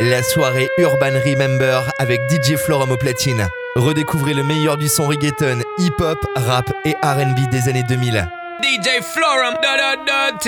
La 0.00 0.22
soirée 0.22 0.70
Urban 0.78 1.18
Remember 1.26 1.82
avec 1.98 2.20
DJ 2.30 2.54
Florum 2.54 2.92
au 2.92 2.96
platine. 2.96 3.48
Redécouvrez 3.74 4.32
le 4.32 4.44
meilleur 4.44 4.76
du 4.76 4.88
son 4.88 5.08
reggaeton, 5.08 5.58
hip-hop, 5.78 6.24
rap 6.36 6.70
et 6.84 6.94
RB 7.02 7.50
des 7.50 7.68
années 7.68 7.82
2000. 7.82 8.28
DJ 8.62 9.02
Florum, 9.02 9.56
da 9.60 9.76
da 9.76 9.96
da 10.06 10.38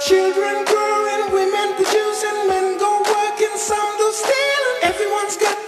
Children 0.00 0.64
growing, 0.66 1.32
women 1.32 1.74
producing, 1.76 2.48
men 2.48 2.78
go 2.78 2.98
working, 2.98 3.56
some 3.56 3.78
do 3.98 4.10
stealing. 4.10 4.90
Everyone's 4.90 5.36
got 5.36 5.61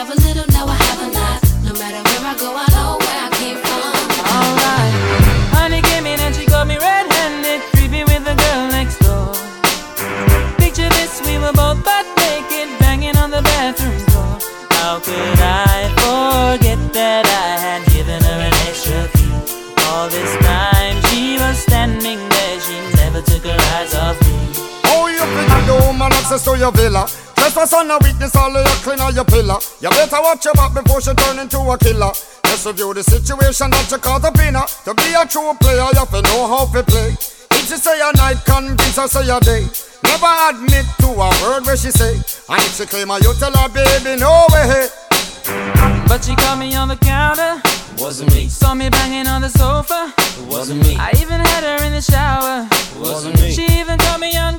have 0.00 0.08
a 0.08 0.14
little, 0.14 0.49
Trespass 27.60 27.78
on 27.78 27.90
a 27.90 27.98
witness, 28.00 28.34
all 28.36 28.56
of 28.56 28.64
your 28.64 28.76
clean 28.80 29.00
on 29.00 29.14
your 29.14 29.24
pillar. 29.24 29.58
You 29.80 29.90
better 29.90 30.16
watch 30.22 30.44
your 30.46 30.54
back 30.54 30.72
before 30.72 31.00
she 31.02 31.12
turn 31.12 31.38
into 31.38 31.58
a 31.60 31.76
killer. 31.76 32.08
Just 32.48 32.64
review 32.64 32.94
the 32.94 33.02
situation 33.04 33.68
that 33.68 33.84
you 33.90 33.98
caught 33.98 34.24
up 34.24 34.38
in 34.40 34.54
her. 34.56 34.64
To 34.88 34.94
be 34.96 35.12
a 35.12 35.28
true 35.28 35.52
player, 35.60 35.84
you 35.92 36.00
have 36.00 36.08
to 36.08 36.22
know 36.22 36.48
how 36.48 36.64
to 36.64 36.82
play. 36.82 37.12
If 37.12 37.68
she 37.68 37.76
say 37.76 38.00
a 38.00 38.16
night, 38.16 38.40
convince 38.48 38.96
her 38.96 39.06
say 39.08 39.28
a 39.28 39.38
day. 39.40 39.68
Never 40.08 40.32
admit 40.48 40.88
to 41.04 41.08
a 41.12 41.28
word 41.44 41.68
where 41.68 41.76
she 41.76 41.90
say. 41.92 42.16
And 42.48 42.60
if 42.64 42.80
she 42.80 42.86
claim 42.86 43.08
her, 43.12 43.20
you 43.20 43.34
tell 43.36 43.52
her, 43.52 43.68
baby, 43.68 44.16
no 44.16 44.48
way. 44.56 44.88
But 46.08 46.24
she 46.24 46.34
caught 46.36 46.56
me 46.58 46.74
on 46.74 46.88
the 46.88 46.96
counter. 46.96 47.60
Wasn't 48.00 48.32
me, 48.32 48.48
Saw 48.48 48.72
me 48.72 48.88
banging 48.88 49.26
on 49.26 49.42
the 49.42 49.50
sofa. 49.50 50.14
it 50.16 50.48
wasn't 50.48 50.80
me, 50.80 50.96
I 50.96 51.12
even 51.20 51.40
had 51.44 51.64
her 51.64 51.84
in 51.84 51.92
the 51.92 52.00
shower. 52.00 52.64
it 52.72 52.96
wasn't 52.96 53.36
me, 53.36 53.52
She 53.52 53.66
even 53.78 53.98
caught 53.98 54.18
me 54.18 54.34
on 54.38 54.58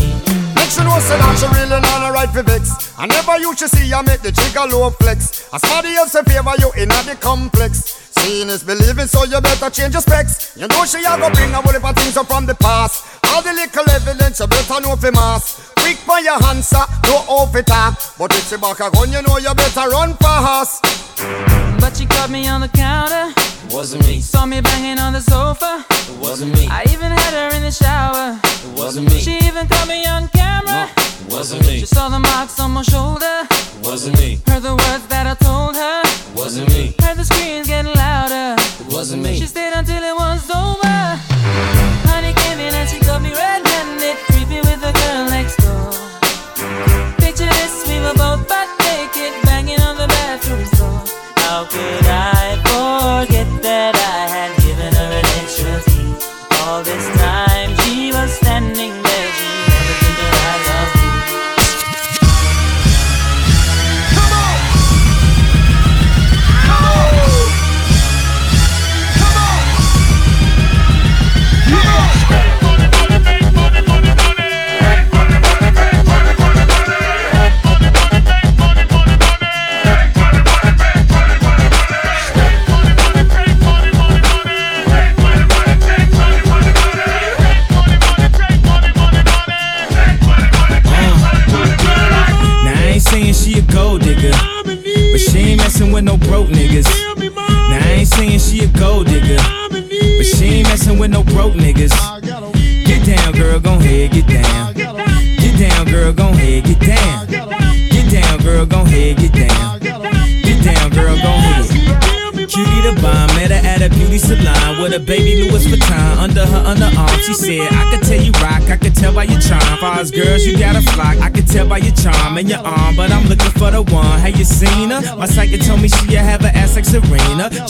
She 0.81 0.87
know 0.87 0.97
say 0.97 1.13
that 1.13 1.37
she 1.37 1.45
really 1.45 1.77
not 1.77 2.09
a 2.09 2.11
right 2.11 2.29
for 2.33 2.41
vex. 2.41 2.97
I 2.97 3.05
never 3.05 3.37
you 3.37 3.53
should 3.55 3.69
see 3.69 3.85
her 3.93 4.01
make 4.01 4.25
the 4.25 4.33
jigger 4.33 4.65
low 4.65 4.89
flex. 4.89 5.45
As 5.53 5.61
somebody 5.61 5.93
else 5.93 6.15
in 6.17 6.25
favor 6.25 6.57
you 6.57 6.73
in 6.73 6.89
the 6.89 7.15
complex. 7.21 8.01
Seeing 8.17 8.49
is 8.49 8.63
believing, 8.63 9.05
so 9.05 9.23
you 9.23 9.39
better 9.41 9.69
change 9.69 9.93
your 9.93 10.01
specs. 10.01 10.57
You 10.57 10.65
know 10.65 10.83
she 10.89 11.05
a 11.05 11.13
go 11.21 11.29
bring 11.29 11.53
a 11.53 11.61
whole 11.61 11.71
heap 11.71 11.85
of 11.85 11.95
things 11.95 12.17
up 12.17 12.25
from 12.25 12.47
the 12.47 12.55
past. 12.55 13.05
All 13.29 13.43
the 13.43 13.53
little 13.53 13.89
evidence 13.93 14.39
you 14.39 14.47
better 14.47 14.81
know 14.81 14.95
for 14.95 15.11
mass. 15.11 15.70
Quick 15.81 15.97
for 15.97 16.19
your 16.19 16.41
answer, 16.45 16.83
no 17.05 17.17
off 17.27 17.55
it 17.55 17.65
talk. 17.67 17.99
But 18.17 18.31
if 18.33 18.47
she 18.49 18.57
back 18.57 18.79
a 18.79 18.89
gun, 18.91 19.11
you 19.11 19.21
know 19.21 19.37
you 19.37 19.53
better 19.53 19.89
run 19.89 20.13
fast. 20.17 20.81
But 21.79 21.97
she 21.97 22.05
caught 22.05 22.29
me 22.29 22.47
on 22.47 22.61
the 22.61 22.67
counter, 22.69 23.33
It 23.67 23.73
wasn't 23.73 24.05
me, 24.07 24.21
saw 24.21 24.45
me 24.45 24.61
banging 24.61 24.99
on 24.99 25.13
the 25.13 25.21
sofa. 25.21 25.83
it 25.89 26.17
wasn't 26.19 26.53
me, 26.53 26.67
I 26.69 26.83
even 26.93 27.11
had 27.11 27.33
her 27.33 27.55
in 27.55 27.63
the 27.63 27.71
shower. 27.71 28.39
it 28.43 28.77
wasn't 28.77 29.09
me, 29.11 29.19
She 29.19 29.37
even 29.47 29.67
caught 29.67 29.87
me 29.87 30.05
on 30.05 30.27
camera. 30.29 30.87
it 30.95 31.31
wasn't 31.33 31.65
me, 31.67 31.79
She 31.79 31.85
saw 31.87 32.09
the 32.09 32.19
marks 32.19 32.59
on 32.59 32.71
my 32.71 32.83
shoulder. 32.83 33.47
it 33.49 33.85
wasn't 33.85 34.17
me, 34.19 34.39
Heard 34.47 34.61
the 34.63 34.75
words 34.75 35.05
that 35.07 35.25
I 35.25 35.33
told 35.43 35.75
her. 35.75 36.01
it 36.05 36.35
wasn't 36.35 36.69
me, 36.69 36.93
Heard 37.01 37.17
the 37.17 37.25
screams 37.25 37.67
getting 37.67 37.93
louder. 37.93 38.55
it 38.61 38.87
wasn't 38.93 39.23
me. 39.23 39.39
She 39.39 39.47
stayed 39.47 39.73
until 39.73 40.03
it 40.03 40.15
was 40.15 40.49
over. 40.51 41.80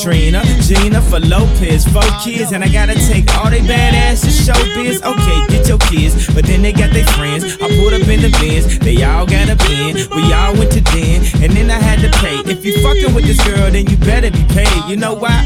Serena, 0.02 0.42
Trina, 0.42 0.62
Gina 0.64 1.02
for 1.02 1.20
Lopez, 1.20 1.86
four 1.86 2.02
kids, 2.24 2.54
and 2.54 2.64
I 2.64 2.70
gotta 2.70 2.96
take 2.96 3.32
all 3.38 3.52
they 3.52 3.60
badass 3.60 4.22
to 4.24 4.32
show 4.32 4.58
biz. 4.74 5.00
Okay, 5.04 5.48
get 5.48 5.68
your 5.68 5.78
kids, 5.78 6.26
but 6.34 6.44
then 6.44 6.64
they 6.64 6.74
got 6.74 6.92
their 6.92 7.06
friends. 7.06 7.44
I 7.62 7.70
pulled 7.78 7.94
up 7.94 8.08
in 8.08 8.20
the 8.22 8.36
bins, 8.42 8.80
they 8.80 9.04
all 9.04 9.28
got 9.28 9.50
a 9.50 9.56
pen. 9.56 9.96
We 10.16 10.34
all 10.34 10.54
went 10.54 10.72
to 10.72 10.82
den, 10.82 11.22
and 11.44 11.54
then 11.54 11.70
I 11.70 11.80
had 11.80 12.00
to 12.02 12.10
pay. 12.18 12.40
If 12.50 12.66
you 12.66 12.82
fucking 12.82 13.14
with 13.14 13.26
this 13.26 13.46
girl, 13.46 13.70
then 13.70 13.86
you 13.86 13.98
better 13.98 14.32
be 14.32 14.44
paid. 14.46 14.90
You 14.90 14.98
know 14.98 15.14
why? 15.14 15.46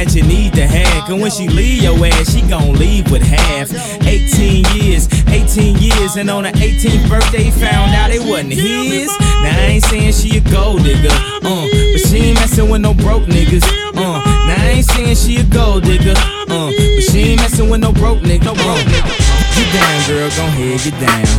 that 0.05 0.15
you 0.15 0.23
need 0.23 0.53
to 0.53 0.65
have. 0.65 1.05
Cause 1.05 1.21
when 1.21 1.29
she 1.29 1.47
leave 1.47 1.83
your 1.83 1.93
ass, 2.05 2.33
she 2.33 2.41
gon' 2.49 2.73
leave 2.73 3.11
with 3.11 3.21
half. 3.21 3.69
18 4.01 4.65
years, 4.73 5.05
18 5.29 5.77
years, 5.77 6.15
and 6.15 6.29
on 6.29 6.45
her 6.45 6.51
18th 6.57 7.07
birthday, 7.07 7.51
found 7.51 7.93
out 7.93 8.09
it 8.09 8.21
wasn't 8.25 8.53
his. 8.53 9.13
Now 9.45 9.53
I 9.53 9.77
ain't 9.77 9.83
saying 9.83 10.13
she 10.13 10.37
a 10.37 10.41
gold 10.49 10.81
digger, 10.81 11.13
uh, 11.45 11.65
but 11.69 12.01
she 12.09 12.33
ain't 12.33 12.39
messing 12.41 12.69
with 12.69 12.81
no 12.81 12.93
broke 12.95 13.29
niggas, 13.29 13.61
uh. 13.93 14.17
Now 14.49 14.57
I 14.57 14.81
ain't 14.81 14.85
saying 14.85 15.15
she 15.15 15.37
a 15.37 15.43
gold 15.43 15.83
digger, 15.83 16.17
uh, 16.17 16.71
but 16.73 17.03
she 17.05 17.37
ain't 17.37 17.41
messing 17.41 17.69
with 17.69 17.81
no 17.81 17.93
broke 17.93 18.25
nigga, 18.25 18.45
no 18.45 18.53
broke 18.57 18.81
nigga. 18.89 19.13
Get 19.53 19.69
down, 19.69 19.97
girl, 20.09 20.29
gon' 20.33 20.49
head, 20.57 20.81
get 20.81 20.97
down. 20.97 21.29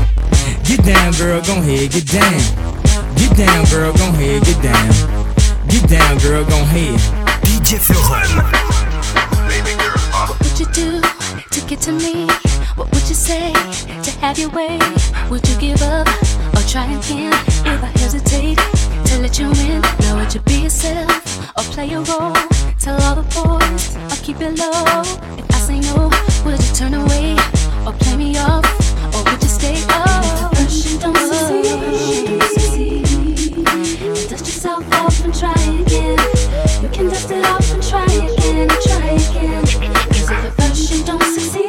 Get 0.63 0.81
down, 0.87 1.11
girl, 1.19 1.43
gon' 1.43 1.63
head, 1.67 1.91
get 1.91 2.07
down. 2.07 2.39
Get 3.19 3.35
down, 3.37 3.65
girl, 3.67 3.93
gon' 3.99 4.15
head, 4.15 4.45
get 4.45 4.63
down. 4.63 4.87
Get 5.67 5.89
down, 5.91 6.19
girl, 6.19 6.45
gon' 6.45 6.67
head. 6.71 7.22
DJ 7.63 7.79
Forum. 7.79 8.43
Uh. 10.13 10.27
What 10.27 10.39
would 10.41 10.59
you 10.59 10.67
do 10.75 11.01
to 11.01 11.67
get 11.69 11.81
to 11.83 11.93
me? 11.93 12.27
What 12.75 12.91
would 12.93 13.09
you 13.09 13.15
say 13.15 13.53
to 14.03 14.11
have 14.21 14.37
your 14.37 14.51
way? 14.51 14.79
Would 15.31 15.49
you 15.49 15.57
give 15.61 15.81
up 15.83 16.09
or 16.55 16.63
try 16.67 16.87
again? 16.87 17.33
If 17.65 17.83
I 17.83 17.91
hesitate 17.99 18.59
to 19.07 19.19
let 19.19 19.39
you 19.39 19.47
in, 19.47 19.81
now 20.01 20.17
would 20.17 20.35
you 20.35 20.41
be 20.41 20.63
yourself 20.65 21.39
or 21.57 21.63
play 21.73 21.93
a 21.93 22.01
role? 22.01 22.35
Tell 22.81 23.01
all 23.03 23.15
the 23.15 23.27
boys 23.31 23.97
or 24.11 24.23
keep 24.25 24.41
it 24.41 24.59
low. 24.59 25.03
If 25.39 25.47
I 25.55 25.59
say 25.59 25.79
no, 25.81 26.11
would 26.45 26.59
you 26.59 26.75
turn 26.75 26.95
away 26.95 27.37
or 27.87 27.93
play 27.93 28.17
me 28.17 28.37
off? 28.39 28.67
Or 29.15 29.23
would 29.31 29.41
you 29.41 29.49
stay 29.49 29.85
up? 29.89 30.57
First 30.57 30.91
you 30.91 30.99
don't 30.99 31.17
succeed. 31.17 31.63
Dust 34.29 34.47
yourself 34.47 34.93
off 34.95 35.25
and 35.25 35.33
try 35.33 35.53
again. 35.53 35.53
You 35.53 35.53
can 35.53 35.53
dust 35.53 35.53
it 35.53 35.53
off 35.53 35.53
and 35.53 35.53
try 35.53 35.71
again 35.83 36.03
and 36.03 36.11
try 36.11 36.11
again. 36.11 36.11
Cause 36.11 36.11
if 36.11 36.11
at 36.11 36.11
first 36.11 36.11
don't 36.11 36.11
succeed, 36.11 36.11
you 36.11 36.11
can 36.11 36.11
dust 36.11 36.11
it 36.11 36.11
off 36.11 36.11
and 36.11 36.13
try 36.13 36.13
again. 36.13 36.17
Dust 36.17 36.33
yourself 36.33 36.33
off 36.33 36.33
and 36.33 36.33
try 36.33 36.33
again 36.33 36.42
off 37.45 37.73
and 37.73 37.83
try 37.83 38.05
again, 38.05 38.69
try 38.69 39.19
it 40.45 40.57
burns, 40.57 40.91
you 40.91 41.05
don't 41.05 41.23
see. 41.23 41.69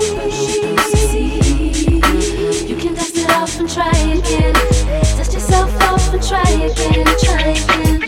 You 2.68 2.76
can 2.76 2.96
test 2.96 3.18
it 3.18 3.30
off 3.30 3.60
and 3.60 3.70
try 3.70 3.90
again. 3.90 4.54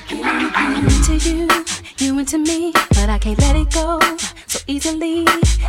You 0.09 0.83
into 0.85 1.13
you, 1.29 1.47
you 1.97 2.19
into 2.19 2.37
me, 2.37 2.71
but 2.89 3.09
I 3.09 3.17
can't 3.19 3.39
let 3.39 3.55
it 3.55 3.71
go 3.71 3.99
so 4.47 4.59
easily. 4.67 5.23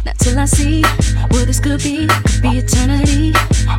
Not 0.05 0.19
till 0.19 0.39
I 0.39 0.45
see 0.45 0.83
where 1.31 1.45
this 1.45 1.61
could 1.61 1.83
be, 1.83 2.07
be 2.43 2.59
eternity. 2.59 3.33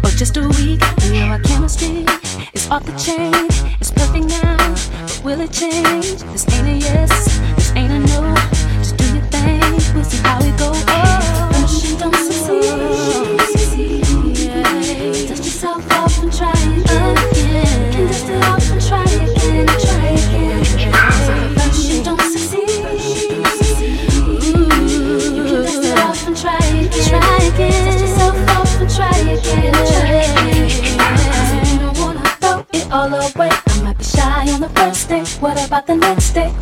Or 0.04 0.10
just 0.12 0.38
a 0.38 0.48
week, 0.48 0.82
and 1.04 1.14
now 1.14 1.32
our 1.32 1.40
chemistry 1.40 2.06
is 2.54 2.70
off 2.70 2.86
the 2.86 2.94
chain. 2.98 3.34
It's 3.80 3.92
perfect 3.92 4.26
now, 4.26 4.58
but 5.02 5.22
will 5.24 5.42
it 5.42 5.52
change? 5.52 6.22
This 6.34 6.46
ain't 6.54 6.68
a 6.68 6.78
yes, 6.78 7.40
Oh, 32.44 32.66
all 32.92 33.13
away. 33.13 33.50
I 33.50 33.82
might 33.84 33.98
be 33.98 34.04
shy 34.04 34.51
on 34.51 34.62
the 34.62 34.70
first 34.70 35.10
day. 35.10 35.24
What 35.39 35.66
about 35.66 35.88
the 35.88 35.96
next 35.96 36.34
day? 36.34 36.57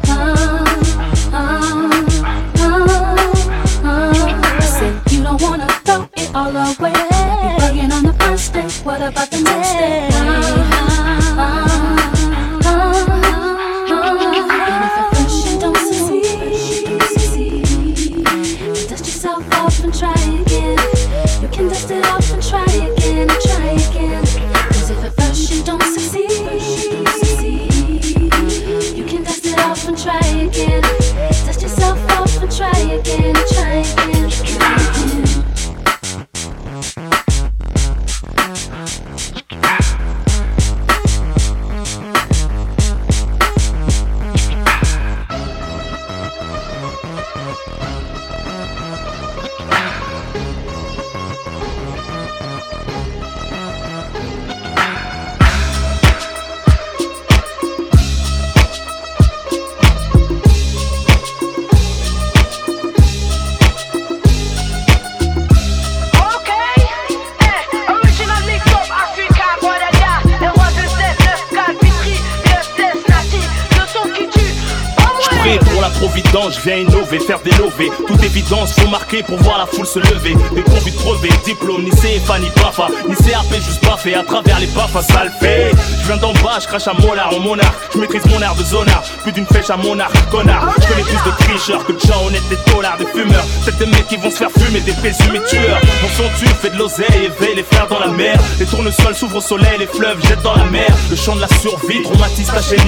Évidence, 78.25 78.73
faut 78.73 78.87
marquer 78.87 79.23
pour 79.23 79.37
voir 79.41 79.57
la 79.57 79.65
foule 79.65 79.85
se 79.85 79.99
lever. 79.99 80.35
Des 80.53 80.63
convicts 80.63 80.97
crevés, 80.97 81.29
diplôme, 81.45 81.83
ni 81.83 81.91
CFA, 81.91 82.39
ni 82.39 82.49
BAFA, 82.55 82.87
ni 83.07 83.15
CAP, 83.15 83.53
juste 83.55 83.83
baffé 83.83 84.15
à 84.15 84.23
travers 84.23 84.59
les 84.59 84.67
baffes, 84.67 84.97
ça 85.01 85.23
le 85.23 85.31
fait. 85.39 85.71
Je 86.01 86.07
viens 86.07 86.17
d'en 86.17 86.33
bas, 86.33 86.59
je 86.61 86.67
crache 86.67 86.87
à 86.87 86.93
Mollard, 86.93 87.33
en 87.35 87.39
monarque. 87.39 87.75
Je 87.93 87.99
maîtrise 87.99 88.25
mon 88.25 88.41
art 88.41 88.55
de 88.55 88.63
zonard, 88.63 89.03
plus 89.23 89.31
d'une 89.31 89.45
flèche 89.45 89.69
à 89.69 89.77
mon 89.77 89.99
arc, 89.99 90.13
connard. 90.29 90.73
Je 90.81 90.87
connais 90.87 91.03
plus 91.03 91.31
de 91.31 91.37
tricheurs 91.37 91.85
que 91.85 91.93
de 91.93 91.99
gens 91.99 92.25
honnêtes, 92.25 92.47
des 92.49 92.71
tollards, 92.71 92.97
des 92.97 93.05
fumeurs. 93.05 93.45
Peut-être 93.63 93.77
des 93.77 93.85
mecs 93.85 94.07
qui 94.07 94.17
vont 94.17 94.31
se 94.31 94.37
faire 94.37 94.51
fumer, 94.51 94.81
des 94.81 94.93
présumés 94.93 95.41
tueurs. 95.47 95.79
Mon 96.01 96.09
son 96.09 96.29
tue, 96.39 96.47
fait 96.61 96.71
de 96.71 96.77
l'oseille, 96.77 97.25
éveille 97.25 97.55
les 97.55 97.63
frères 97.63 97.87
dans 97.87 97.99
la 97.99 98.07
mer. 98.07 98.37
Les 98.59 98.65
tournesols 98.65 99.15
s'ouvrent 99.15 99.37
au 99.37 99.41
soleil, 99.41 99.77
les 99.79 99.87
fleuves 99.87 100.21
jettent 100.27 100.43
dans 100.43 100.55
la 100.55 100.65
mer. 100.65 100.89
Le 101.09 101.15
chant 101.15 101.35
de 101.35 101.41
la 101.41 101.47
survie, 101.47 102.01
traumatise 102.03 102.47
ta 102.47 102.61
chaîne. 102.61 102.85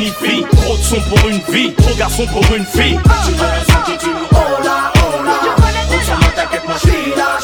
Trop 0.64 0.78
de 0.78 0.84
son 0.84 1.00
pour 1.02 1.28
une 1.28 1.42
vie, 1.50 1.74
trop 1.74 1.96
garçon 1.96 2.26
pour 2.28 2.44
une 2.56 2.66
fille. 2.66 3.00
Tu 4.00 4.10
hola 4.10 4.17
On 6.52 6.78
s'en 6.78 6.88
moque, 6.88 7.37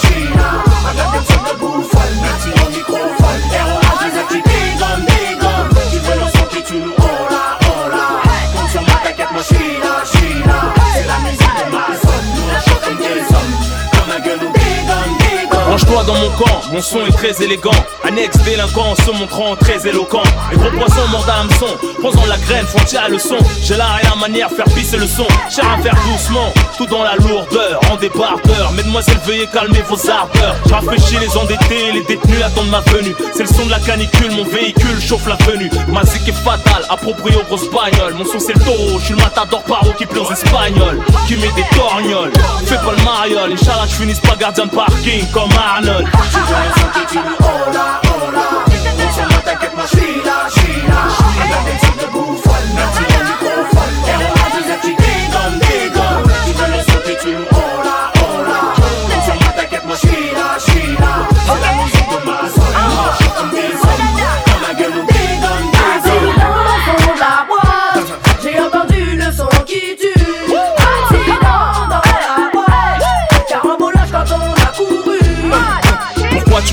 dans 16.06 16.16
mon 16.16 16.30
camp, 16.32 16.62
mon 16.72 16.82
son 16.82 17.06
est 17.06 17.12
très 17.12 17.44
élégant. 17.44 17.72
Annexe 18.04 18.38
délinquant 18.40 18.96
se 18.96 19.12
montrant 19.12 19.56
très 19.56 19.88
éloquent. 19.88 20.24
Les 20.52 20.58
gros 20.58 20.72
poissons 20.72 21.08
mordent 21.12 21.30
à 21.30 21.38
l'hameçon, 21.38 21.68
posant 22.02 22.26
la 22.26 22.38
graine, 22.38 22.66
font 22.66 22.84
tirer 22.86 23.10
le 23.10 23.18
son. 23.18 23.38
J'ai 23.62 23.76
la 23.76 23.86
rien 23.86 24.16
manière, 24.20 24.50
faire 24.50 24.66
pisser 24.66 24.98
le 24.98 25.08
son. 25.08 25.28
Cher 25.50 25.66
à 25.72 25.82
faire 25.82 25.96
doucement, 26.06 26.52
tout 26.78 26.86
dans 26.88 27.04
la 27.04 27.16
lourdeur, 27.16 27.80
en 27.92 27.96
débardeur. 27.98 28.72
Mesdemoiselles, 28.74 29.20
veuillez 29.26 29.48
calmer 29.48 29.84
vos 29.88 30.10
ardeurs. 30.10 30.56
Je 30.66 30.74
rafraîchis 30.74 31.18
les 31.20 31.38
endettés, 31.38 31.92
les 31.94 32.04
détenus 32.04 32.44
attendent 32.44 32.70
ma 32.70 32.82
venue. 32.82 33.16
C'est 33.34 33.44
le 33.44 33.54
son 33.54 33.66
de 33.66 33.72
la 33.72 33.80
canicule, 33.80 34.32
mon 34.32 34.44
véhicule 34.44 35.00
chauffe 35.02 35.28
la 35.28 35.38
venue. 35.46 35.70
Ma 35.88 36.04
zik 36.04 36.28
est 36.28 36.34
fatale, 36.34 36.84
approprié 36.90 37.38
aux 37.38 37.44
grosses 37.44 37.70
bagnoles. 37.70 38.16
Mon 38.16 38.26
son 38.26 38.40
c'est 38.40 38.54
le 38.54 38.62
taureau, 38.62 39.00
je 39.00 39.06
suis 39.06 39.14
le 39.14 39.22
matador 39.22 39.64
paro 39.64 39.92
qui 39.98 40.06
pleure 40.06 40.30
aux 40.30 40.34
espagnols. 40.34 41.00
Qui 41.28 41.36
met 41.38 41.52
des 41.56 41.66
torgnoles, 41.76 42.32
fais 42.66 42.76
pas 42.76 42.94
le 42.98 43.04
mariole. 43.04 43.54
Inch'Allah, 43.54 43.86
je 43.88 43.96
finisse 43.96 44.20
pas 44.20 44.36
gardien 44.36 44.66
de 44.66 44.72
parking 44.72 45.26
comme 45.32 45.50
Arnold. 45.58 45.93
Veux 45.94 46.00
le 46.00 46.10
son 46.10 47.00
qui 47.00 47.06
tue, 47.06 47.20
hola, 47.20 48.02
hola 48.04 48.66
On 48.98 49.12
s'en 49.12 49.22
moque, 49.24 49.44
t'inquiète, 49.46 49.76
moi 49.76 49.86
j'suis 49.86 50.24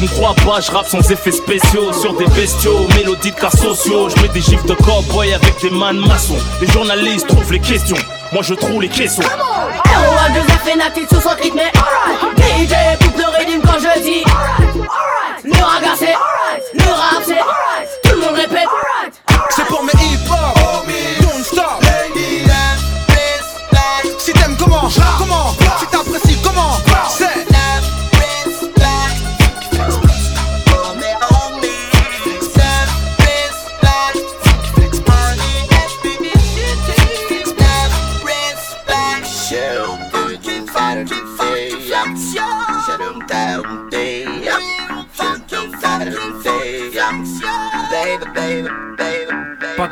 tu 0.00 0.06
me 0.06 0.08
crois 0.08 0.34
pas, 0.34 0.60
je 0.60 0.70
rappe 0.70 0.88
sans 0.88 1.10
effets 1.10 1.32
spéciaux 1.32 1.92
Sur 1.92 2.14
des 2.14 2.26
bestiaux, 2.26 2.86
mélodies 2.96 3.32
de 3.32 3.36
cas 3.36 3.50
sociaux 3.50 4.08
Je 4.08 4.22
mets 4.22 4.28
des 4.28 4.40
gifs 4.40 4.64
de 4.64 4.74
cowboy 4.74 5.32
avec 5.34 5.60
des 5.60 5.70
man 5.70 5.96
maçons 5.98 6.38
Les 6.60 6.66
journalistes 6.68 7.26
trouvent 7.26 7.52
les 7.52 7.60
questions 7.60 7.96
Moi 8.32 8.42
je 8.42 8.54
trouve 8.54 8.82
les 8.82 8.88
caissons 8.88 9.22
Héros 9.22 10.16
à 10.24 10.30
deux 10.30 10.40
F 10.40 10.68
et 10.72 10.76
natif 10.76 11.08
sous 11.08 11.20
son 11.20 11.30
rythme, 11.30 11.58
alright. 11.58 12.38
DJ 12.38 12.74
coupe 13.02 13.16
le 13.18 13.44
rythme 13.44 13.60
quand 13.62 13.78
je 13.78 14.02
dis 14.02 14.24
alright. 14.24 15.44
Le 15.44 15.64
raga 15.64 15.94
c'est 15.98 16.06
alright. 16.06 16.64
Le 16.74 16.92
rap 16.92 17.22
c'est 17.26 17.32
alright. 17.32 17.88
Tout 18.02 18.10
le 18.10 18.20
monde 18.20 18.36
répète 18.36 18.68
alright. 18.68 19.14
C'est 19.50 19.66
pour 19.66 19.82
mes 19.82 19.92
hip-hop 19.92 20.59
Don't 20.59 20.59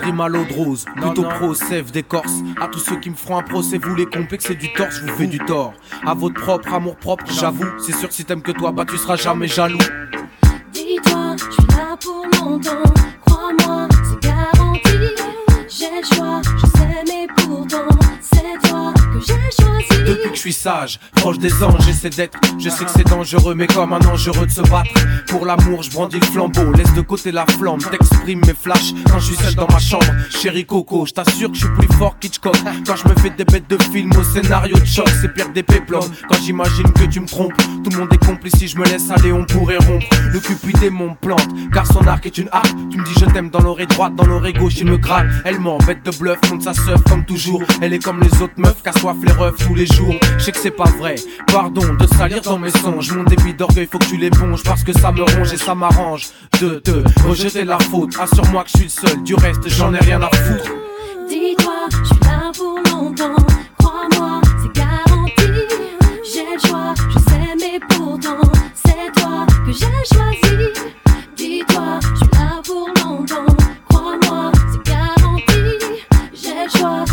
Pas 0.08 0.14
de 0.14 0.16
rime 0.16 0.20
à 0.20 0.28
l'eau 0.28 0.44
de 0.44 0.52
rose, 0.54 0.84
plutôt 0.96 1.22
pro, 1.22 1.54
sève 1.54 1.90
d'écorce. 1.90 2.32
À 2.58 2.68
tous 2.68 2.78
ceux 2.78 2.98
qui 2.98 3.10
me 3.10 3.14
feront 3.14 3.38
un 3.38 3.42
procès, 3.42 3.76
vous 3.76 3.94
les 3.94 4.06
complexez 4.06 4.54
du 4.54 4.72
torse, 4.72 4.96
je 4.96 5.02
vous 5.02 5.18
fais 5.18 5.26
du 5.26 5.38
tort. 5.38 5.74
À 6.06 6.14
votre 6.14 6.40
propre 6.40 6.72
amour 6.72 6.96
propre, 6.96 7.24
j'avoue. 7.28 7.66
C'est 7.78 7.94
sûr 7.94 8.08
que 8.08 8.14
si 8.14 8.24
t'aimes 8.24 8.40
que 8.40 8.52
toi, 8.52 8.72
bah 8.72 8.84
tu 8.88 8.96
seras 8.96 9.16
jamais 9.16 9.48
jaloux. 9.48 9.76
Dis-toi, 10.72 11.36
je 11.36 11.52
suis 11.52 11.66
là 11.76 11.96
pour 12.00 12.24
longtemps. 12.40 12.92
Crois-moi, 13.26 13.88
c'est 14.04 14.22
garanti. 14.22 14.80
J'ai 15.68 16.00
le 16.00 16.16
choix, 16.16 16.40
je 16.56 16.66
sais, 16.66 17.04
mais 17.06 17.26
pourtant, 17.36 17.88
c'est 18.22 18.68
toi 18.68 18.94
que 18.94 19.20
j'ai 19.20 19.62
choisi. 19.62 19.97
Depuis 20.08 20.30
que 20.30 20.36
je 20.36 20.40
suis 20.40 20.52
sage, 20.54 20.98
proche 21.16 21.38
des 21.38 21.62
anges, 21.62 21.84
j'essaie 21.84 22.08
d'être. 22.08 22.38
Je 22.58 22.70
sais 22.70 22.86
que 22.86 22.90
c'est 22.90 23.06
dangereux, 23.06 23.54
mais 23.54 23.66
comme 23.66 23.92
un 23.92 23.98
dangereux 23.98 24.46
de 24.46 24.50
se 24.50 24.62
battre. 24.62 24.90
Pour 25.26 25.44
l'amour, 25.44 25.82
je 25.82 25.90
brandis 25.90 26.18
le 26.18 26.24
flambeau, 26.24 26.72
laisse 26.72 26.94
de 26.94 27.02
côté 27.02 27.30
la 27.30 27.44
flamme. 27.44 27.78
T'exprimes 27.78 28.40
mes 28.46 28.54
flashs 28.54 28.94
quand 29.10 29.18
je 29.18 29.26
suis 29.26 29.36
seul 29.36 29.54
dans 29.54 29.68
ma 29.70 29.78
chambre. 29.78 30.06
Chérie 30.30 30.64
Coco, 30.64 31.04
je 31.04 31.12
t'assure 31.12 31.50
que 31.50 31.56
je 31.58 31.66
suis 31.66 31.74
plus 31.74 31.94
fort 31.98 32.18
qu'Hitchcock. 32.18 32.56
Quand 32.86 32.96
je 32.96 33.06
me 33.06 33.14
fais 33.16 33.28
des 33.28 33.44
bêtes 33.44 33.68
de 33.68 33.76
film 33.92 34.10
au 34.18 34.22
scénario 34.22 34.78
de 34.78 34.84
choc, 34.86 35.10
c'est 35.20 35.28
pire 35.28 35.48
que 35.48 35.52
des 35.52 35.62
péplums. 35.62 36.10
Quand 36.26 36.38
j'imagine 36.42 36.90
que 36.92 37.04
tu 37.04 37.20
me 37.20 37.26
trompes, 37.26 37.52
tout 37.84 37.90
le 37.90 37.98
monde 37.98 38.08
est 38.10 38.24
complice. 38.24 38.54
Si 38.56 38.66
je 38.66 38.78
me 38.78 38.86
laisse 38.86 39.10
aller, 39.10 39.30
on 39.34 39.44
pourrait 39.44 39.76
rompre. 39.76 40.06
Le 40.32 40.40
cupidé 40.40 40.88
mon 40.88 41.14
plante, 41.16 41.48
car 41.70 41.86
son 41.86 42.06
arc 42.06 42.24
est 42.24 42.38
une 42.38 42.48
arc. 42.50 42.74
Tu 42.90 42.96
me 42.96 43.04
dis 43.04 43.12
je 43.20 43.26
t'aime 43.26 43.50
dans 43.50 43.60
l'oreille 43.60 43.86
droite, 43.86 44.14
dans 44.16 44.24
l'oreille 44.24 44.54
gauche, 44.54 44.78
il 44.78 44.86
me 44.86 44.96
gratte. 44.96 45.26
Elle 45.44 45.60
m'embête 45.60 46.02
de 46.02 46.16
bluff, 46.16 46.38
monte 46.50 46.62
sa 46.62 46.72
seuf 46.72 47.02
comme 47.10 47.26
toujours. 47.26 47.62
Elle 47.82 47.92
est 47.92 48.02
comme 48.02 48.22
les 48.22 48.40
autres 48.40 48.54
meufs, 48.56 48.82
qu'assoif 48.82 49.16
les 49.22 49.32
refs 49.32 49.58
tous 49.66 49.74
les 49.74 49.84
jours. 49.84 49.97
Je 50.38 50.44
sais 50.44 50.52
que 50.52 50.58
c'est 50.58 50.70
pas 50.70 50.90
vrai, 50.98 51.16
pardon 51.52 51.94
de 51.94 52.06
salir 52.06 52.40
dans 52.42 52.58
mes 52.58 52.70
songes. 52.70 53.12
Mon 53.12 53.24
débit 53.24 53.52
d'orgueil, 53.52 53.88
faut 53.90 53.98
que 53.98 54.06
tu 54.06 54.16
l'éponges 54.16 54.62
parce 54.62 54.84
que 54.84 54.92
ça 54.92 55.10
me 55.12 55.22
ronge 55.22 55.52
et 55.52 55.56
ça 55.56 55.74
m'arrange. 55.74 56.28
De 56.60 56.78
te 56.78 56.90
rejeter 57.26 57.64
la 57.64 57.78
faute, 57.78 58.14
assure-moi 58.18 58.64
que 58.64 58.70
je 58.70 58.76
suis 58.78 58.84
le 58.84 59.08
seul. 59.08 59.22
Du 59.24 59.34
reste, 59.34 59.68
j'en 59.68 59.92
ai 59.94 59.98
rien 59.98 60.22
à 60.22 60.30
foutre. 60.30 60.70
Dis-toi, 61.28 61.88
je 61.90 62.04
suis 62.04 62.20
là 62.20 62.50
pour 62.56 62.78
longtemps. 62.92 63.36
Crois-moi, 63.78 64.40
c'est 64.62 64.72
garanti. 64.80 65.32
J'ai 66.32 66.54
le 66.54 66.68
choix, 66.68 66.94
je 67.10 67.18
sais, 67.18 67.54
mais 67.58 67.80
pourtant, 67.88 68.40
c'est 68.74 69.20
toi 69.20 69.46
que 69.66 69.72
j'ai 69.72 70.14
choisi. 70.14 70.72
Dis-toi, 71.36 72.00
je 72.02 72.16
suis 72.16 72.28
là 72.32 72.62
pour 72.64 72.88
longtemps. 73.04 73.56
Crois-moi, 73.88 74.52
c'est 74.72 74.84
garanti. 74.90 75.62
J'ai 76.32 76.64
le 76.64 76.78
choix, 76.78 77.04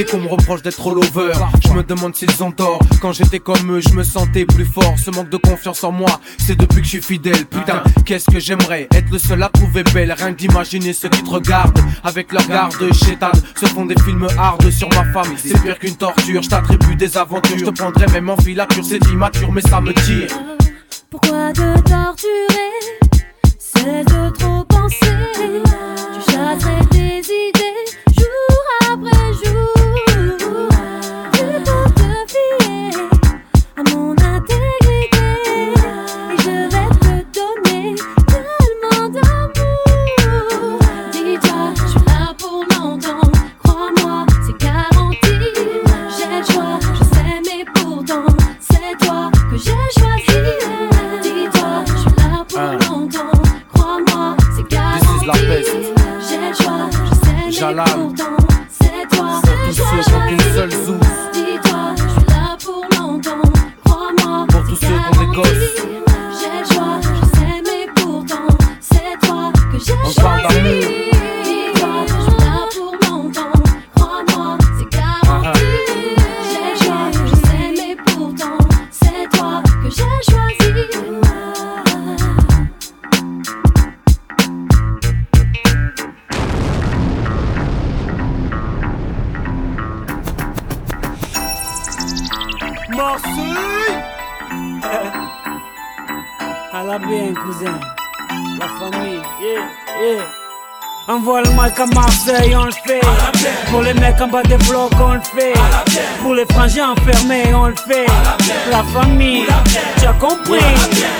Les 0.00 0.06
cons 0.06 0.18
me 0.18 0.28
reprochent 0.28 0.62
d'être 0.62 0.78
trop 0.78 0.94
lover. 0.94 1.34
Je 1.62 1.74
me 1.74 1.82
demande 1.82 2.16
s'ils 2.16 2.42
ont 2.42 2.52
tort. 2.52 2.78
Quand 3.02 3.12
j'étais 3.12 3.38
comme 3.38 3.70
eux, 3.70 3.82
je 3.86 3.92
me 3.92 4.02
sentais 4.02 4.46
plus 4.46 4.64
fort. 4.64 4.94
Ce 4.96 5.10
manque 5.10 5.28
de 5.28 5.36
confiance 5.36 5.84
en 5.84 5.92
moi, 5.92 6.08
c'est 6.38 6.56
depuis 6.56 6.78
que 6.80 6.84
je 6.84 6.92
suis 6.92 7.02
fidèle. 7.02 7.44
Putain, 7.44 7.82
qu'est-ce 8.06 8.30
que 8.30 8.40
j'aimerais 8.40 8.88
être 8.94 9.10
le 9.10 9.18
seul 9.18 9.42
à 9.42 9.50
trouver 9.50 9.82
belle? 9.82 10.10
Rien 10.12 10.32
que 10.32 10.38
d'imaginer 10.38 10.94
ceux 10.94 11.10
qui 11.10 11.22
te 11.22 11.28
regardent 11.28 11.78
avec 12.02 12.32
leur 12.32 12.48
garde 12.48 12.90
chétane. 12.94 13.42
Se 13.54 13.66
font 13.66 13.84
des 13.84 13.94
films 14.02 14.26
hard 14.38 14.70
sur 14.70 14.88
ma 14.88 15.04
femme. 15.12 15.34
C'est 15.36 15.60
pire 15.60 15.78
qu'une 15.78 15.96
torture. 15.96 16.40
Je 16.44 16.48
t'attribue 16.48 16.96
des 16.96 17.18
aventures. 17.18 17.58
Je 17.58 17.66
te 17.66 17.70
prendrais 17.70 18.06
même 18.06 18.30
en 18.30 18.38
filature. 18.38 18.82
C'est 18.82 19.04
immature, 19.12 19.52
mais 19.52 19.60
ça 19.60 19.82
me 19.82 19.92
tire. 19.92 20.30
Pourquoi 21.10 21.52
te 21.52 21.78
torturer? 21.80 22.72
C'est 23.58 24.04
de 24.04 24.30
trop 24.30 24.64
penser. 24.64 24.96
Tu 25.34 26.32
chasserais 26.32 26.86
tes 26.90 27.18
idées 27.18 27.59
is 57.70 57.76
la 57.76 57.99
Marseille 93.00 93.54
la 96.84 96.98
bien, 96.98 97.32
cousin. 97.32 97.80
La 98.58 98.68
famille, 98.68 99.22
yeah, 99.40 99.70
yeah. 100.02 100.39
Envoie 101.10 101.42
le 101.42 101.50
mic 101.50 101.76
à 101.76 101.86
Marseille, 101.86 102.54
on 102.54 102.66
le 102.66 102.70
fait. 102.70 103.00
Pour 103.68 103.82
les 103.82 103.94
mecs 103.94 104.20
en 104.20 104.28
bas 104.28 104.44
des 104.44 104.56
blocs, 104.68 104.92
on 105.02 105.14
le 105.14 105.20
fait. 105.20 105.54
Pour 106.22 106.34
les 106.34 106.44
frangins 106.52 106.90
enfermés, 106.90 107.52
on 107.52 107.66
le 107.66 107.74
fait. 107.74 108.06
La 108.70 108.84
famille, 108.84 109.44
tu 109.98 110.06
as 110.06 110.12
compris. 110.12 110.60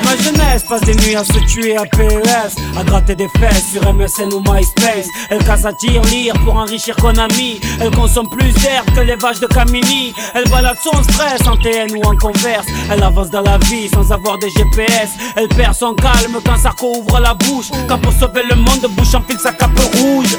Ma 0.04 0.16
jeunesse 0.16 0.62
passe 0.68 0.82
des 0.82 0.94
nuits 0.94 1.16
à 1.16 1.24
se 1.24 1.38
tuer 1.52 1.76
à 1.76 1.86
PES, 1.86 2.78
à 2.78 2.84
gratter 2.84 3.16
des 3.16 3.28
fesses 3.40 3.72
sur 3.72 3.82
MSN 3.92 4.32
ou 4.32 4.40
MySpace. 4.48 5.08
Elle 5.28 5.42
casse 5.44 5.64
à 5.64 5.72
tir 5.72 6.00
lire 6.02 6.34
pour 6.44 6.54
enrichir 6.54 6.94
Konami. 6.94 7.60
Elle 7.80 7.90
consomme 7.90 8.28
plus 8.28 8.52
d'herbe 8.52 8.86
que 8.94 9.00
les 9.00 9.16
vaches 9.16 9.40
de 9.40 9.48
Camini. 9.48 10.14
Elle 10.34 10.48
balade 10.50 10.78
son 10.84 11.02
stress 11.02 11.40
en 11.48 11.56
TN 11.56 11.96
ou 11.96 12.02
en 12.02 12.16
converse. 12.16 12.66
Elle 12.92 13.02
avance 13.02 13.30
dans 13.30 13.42
la 13.42 13.58
vie 13.58 13.88
sans 13.88 14.12
avoir 14.12 14.38
des 14.38 14.50
GPS. 14.50 15.10
Elle 15.34 15.48
perd 15.48 15.74
son 15.74 15.94
calme 15.94 16.38
quand 16.44 16.56
Sarko 16.58 16.92
ouvre 16.98 17.18
la 17.18 17.34
bouche. 17.34 17.70
Quand 17.88 17.98
pour 17.98 18.12
sauver 18.12 18.42
le 18.48 18.54
monde, 18.54 18.86
bouche 18.90 19.14
enfile 19.16 19.38
sa 19.40 19.50
cape 19.50 19.79
rouge. 19.98 20.36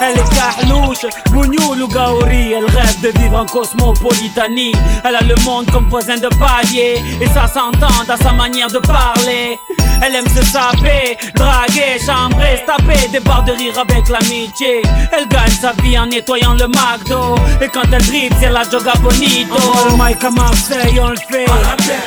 Elle 0.00 0.18
est 0.18 0.34
carlouche, 0.34 1.06
bougnoul 1.30 1.82
ou 1.82 1.88
gaori. 1.88 2.52
Elle 2.52 2.64
rêve 2.64 3.00
de 3.00 3.18
vivre 3.20 3.38
en 3.38 3.46
cosmopolitanie. 3.46 4.72
Elle 5.04 5.16
a 5.16 5.22
le 5.22 5.36
monde 5.44 5.70
comme 5.70 5.88
voisin 5.88 6.16
de 6.16 6.28
palier. 6.28 7.00
Et 7.20 7.26
ça 7.26 7.46
s'entend 7.46 8.04
dans 8.08 8.16
sa 8.16 8.32
manière 8.32 8.68
de 8.68 8.78
parler. 8.78 9.58
Elle 10.04 10.16
aime 10.16 10.26
se 10.26 10.44
saper, 10.44 11.16
draguer, 11.36 12.00
chambrer, 12.04 12.56
se 12.56 12.66
taper 12.66 13.08
des 13.08 13.20
barres 13.20 13.44
de 13.44 13.52
rire 13.52 13.78
avec 13.78 14.08
l'amitié. 14.08 14.82
Elle 15.12 15.28
gagne 15.28 15.50
sa 15.60 15.72
vie 15.80 15.96
en 15.96 16.06
nettoyant 16.06 16.54
le 16.54 16.66
McDo. 16.66 17.36
Et 17.60 17.68
quand 17.68 17.84
elle 17.92 18.04
dribble, 18.04 18.34
c'est 18.40 18.50
la 18.50 18.64
joga 18.68 18.94
bonito. 19.00 19.54
On 19.54 19.96
le 19.96 20.04
mic 20.04 20.24
à 20.24 20.30
Marseille, 20.30 20.98
on 21.00 21.10
le 21.10 21.16
fait. 21.30 21.46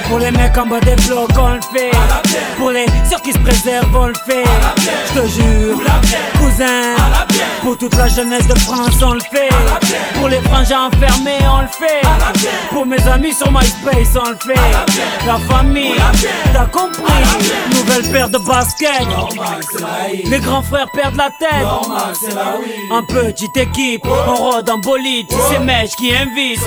Pour 0.10 0.20
les 0.20 0.32
mecs 0.32 0.58
en 0.58 0.66
bas 0.66 0.82
des 0.82 0.96
blocs, 1.08 1.30
on 1.40 1.54
le 1.54 1.62
fait. 1.74 1.92
Pour 2.58 2.72
les 2.72 2.86
ceux 3.10 3.20
qui 3.24 3.32
se 3.32 3.40
préservent, 3.40 3.96
on 3.96 4.08
le 4.08 4.14
fait. 4.28 4.44
Je 5.14 5.22
te 5.22 5.28
jure, 5.28 5.80
cousin. 6.38 6.65
Pour 7.62 7.78
toute 7.78 7.96
la 7.96 8.08
jeunesse 8.08 8.48
de 8.48 8.58
France, 8.60 9.02
on 9.02 9.14
le 9.14 9.20
fait. 9.20 9.50
Pour 10.14 10.30
les 10.30 10.40
frangins 10.42 10.88
enfermés, 10.88 11.40
on 11.52 11.62
le 11.62 11.68
fait. 11.68 12.02
Pour 12.70 12.86
mes 12.86 13.02
amis 13.08 13.34
sur 13.34 13.52
MySpace, 13.52 14.16
on 14.16 14.30
le 14.30 14.38
fait. 14.38 14.60
La 15.26 15.38
famille, 15.40 15.96
t'as 16.54 16.66
compris. 16.66 17.02
Nouvelle 17.72 18.12
paire 18.12 18.30
de 18.30 18.38
baskets. 18.38 19.08
Les 20.26 20.40
grands 20.40 20.62
frères 20.62 20.90
perdent 20.94 21.16
la 21.16 21.30
tête. 21.32 21.68
En 22.92 23.04
petite 23.04 23.58
équipe, 23.58 24.06
on 24.06 24.36
rôde 24.36 24.70
en 24.70 24.78
bolide. 24.78 25.28
C'est 25.50 25.60
mèche 25.60 25.96
qui 25.96 26.14
invite. 26.16 26.60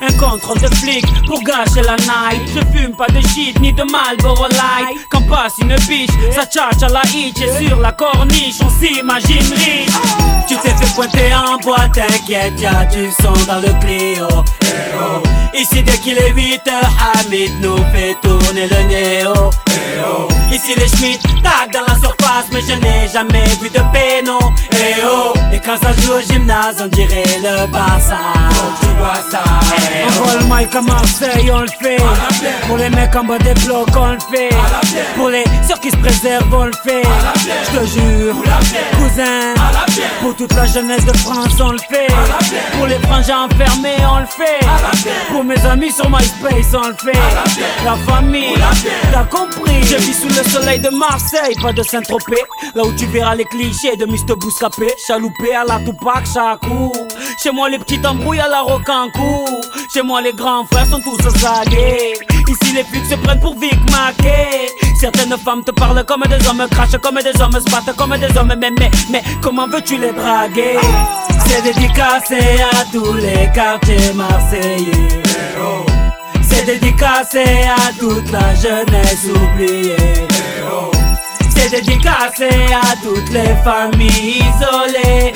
Un 0.00 0.12
contrôle 0.18 0.60
de 0.60 0.74
flic 0.76 1.04
pour 1.26 1.42
gâcher 1.42 1.82
la 1.82 1.96
night. 1.96 2.48
Je 2.54 2.78
fume 2.78 2.96
pas 2.96 3.08
de 3.08 3.20
shit 3.28 3.60
ni 3.60 3.72
de 3.72 3.82
Marlboro 3.82 4.46
Light. 4.48 5.06
Quand 5.10 5.26
passe 5.28 5.58
une 5.60 5.76
biche, 5.86 6.10
ça 6.32 6.46
tchatche 6.46 6.82
à 6.82 6.88
la 6.88 7.02
hitch. 7.14 7.40
Et 7.42 7.66
sur 7.66 7.78
la 7.78 7.92
corniche, 7.92 8.49
on 8.62 8.68
riche. 9.54 9.86
Tu 10.48 10.56
t'es 10.56 10.70
fait 10.70 10.94
pointer 10.94 11.32
en 11.34 11.56
boîte, 11.58 11.92
t'inquiète, 11.92 12.60
y'a 12.60 12.84
du 12.86 13.10
son 13.10 13.32
dans 13.46 13.60
le 13.60 13.72
Clio. 13.80 14.26
Oh. 14.28 15.39
Ici, 15.54 15.82
dès 15.82 15.98
qu'il 15.98 16.16
est 16.16 16.32
8 16.32 16.62
heures, 16.68 17.24
Hamid 17.26 17.60
nous 17.60 17.76
fait 17.92 18.16
tourner 18.22 18.68
le 18.68 18.82
néo. 18.88 19.50
Eh 19.68 20.00
oh. 20.04 20.28
Ici, 20.52 20.74
les 20.76 20.88
Schmitt 20.88 21.22
tag 21.42 21.72
dans 21.72 21.86
la 21.86 21.98
surface, 21.98 22.46
mais 22.52 22.60
je 22.60 22.74
n'ai 22.74 23.08
jamais 23.12 23.44
vu 23.60 23.68
de 23.68 23.80
péno. 23.92 24.38
Eh 24.72 25.00
oh. 25.04 25.32
Et 25.52 25.58
quand 25.58 25.76
ça 25.82 25.92
joue 26.00 26.12
au 26.12 26.20
gymnase, 26.20 26.76
on 26.80 26.86
dirait 26.86 27.24
le 27.42 27.66
Barça. 27.66 28.18
tu 28.80 28.86
vois 28.98 29.20
ça. 29.30 29.42
On 30.22 30.38
le 30.38 30.44
mic 30.54 30.74
à 30.74 30.80
Marseille, 30.82 31.50
on 31.52 31.60
le 31.60 31.68
fait. 31.80 31.96
Pour 32.66 32.76
les 32.76 32.90
mecs 32.90 33.14
en 33.16 33.24
bas 33.24 33.38
des 33.38 33.54
blocs, 33.64 33.88
on 33.96 34.12
le 34.12 34.18
fait. 34.30 34.50
Pour 35.16 35.30
les 35.30 35.44
ceux 35.66 35.76
qui 35.80 35.90
se 35.90 35.96
préservent, 35.96 36.54
on 36.54 36.64
le 36.64 36.72
fait. 36.84 37.02
Je 37.36 37.78
te 37.78 37.86
jure, 37.86 38.36
cousin. 38.98 39.54
Pour 40.20 40.36
toute 40.36 40.54
la 40.54 40.66
jeunesse 40.66 41.04
de 41.04 41.16
France, 41.18 41.54
on 41.60 41.72
le 41.72 41.78
fait. 41.78 42.12
Pour 42.76 42.86
les 42.86 42.98
frangins 43.00 43.48
enfermés, 43.50 43.96
on 44.14 44.20
le 44.20 44.26
fait. 44.26 44.60
Mes 45.44 45.64
amis 45.64 45.90
sur 45.90 46.08
MySpace, 46.10 46.74
on 46.74 46.88
le 46.88 46.94
fait. 46.94 47.18
La 47.84 47.96
famille, 48.06 48.54
t'as 49.10 49.24
compris. 49.24 49.82
Je 49.82 49.96
vis 49.96 50.12
sous 50.12 50.28
le 50.28 50.48
soleil 50.50 50.80
de 50.80 50.90
Marseille, 50.90 51.54
pas 51.62 51.72
de 51.72 51.82
Saint-Tropez. 51.82 52.44
Là 52.74 52.84
où 52.84 52.92
tu 52.92 53.06
verras 53.06 53.34
les 53.34 53.44
clichés 53.46 53.96
de 53.96 54.04
Mr. 54.04 54.36
Bouscapé. 54.38 54.92
Chaloupé 55.06 55.54
à 55.54 55.64
la 55.64 55.78
Tupac, 55.78 56.26
Chakou. 56.32 56.92
Chez 57.42 57.50
moi, 57.52 57.70
les 57.70 57.78
petites 57.78 58.04
embrouilles 58.04 58.40
à 58.40 58.48
la 58.48 58.60
Rocancourt. 58.60 59.60
Chez 59.92 60.02
moi, 60.02 60.20
les 60.20 60.34
grands 60.34 60.64
frères 60.66 60.86
sont 60.86 61.00
tous 61.00 61.16
zagués. 61.38 62.12
Ici, 62.48 62.74
les 62.74 62.84
flics 62.84 63.06
se 63.06 63.14
prennent 63.16 63.40
pour 63.40 63.58
Vic 63.58 63.78
Mackey. 63.90 64.68
Certaines 65.00 65.36
femmes 65.38 65.64
te 65.64 65.70
parlent 65.70 66.04
comme 66.04 66.22
des 66.28 66.46
hommes, 66.48 66.66
crachent 66.70 66.98
comme 67.02 67.16
des 67.16 67.40
hommes, 67.40 67.58
se 67.58 67.70
battent 67.70 67.96
comme 67.96 68.16
des 68.18 68.36
hommes. 68.36 68.52
Mais, 68.60 68.70
mais, 68.78 68.90
mais, 69.10 69.22
comment 69.42 69.66
veux-tu 69.66 69.96
les 69.96 70.12
draguer? 70.12 70.78
C'est 71.46 71.62
dédicacé 71.62 72.60
à 72.72 72.84
tous 72.92 73.14
les 73.14 73.50
quartiers 73.52 74.12
marseillais. 74.14 75.29
C'est 76.42 76.64
dédicacé 76.66 77.44
à 77.68 77.92
toute 77.98 78.30
la 78.30 78.54
jeunesse 78.54 79.26
oubliée. 79.26 79.96
C'est 81.60 81.82
dédicacé 81.82 82.48
à 82.72 82.96
toutes 83.02 83.28
les 83.30 83.54
familles 83.62 84.38
isolées. 84.38 85.30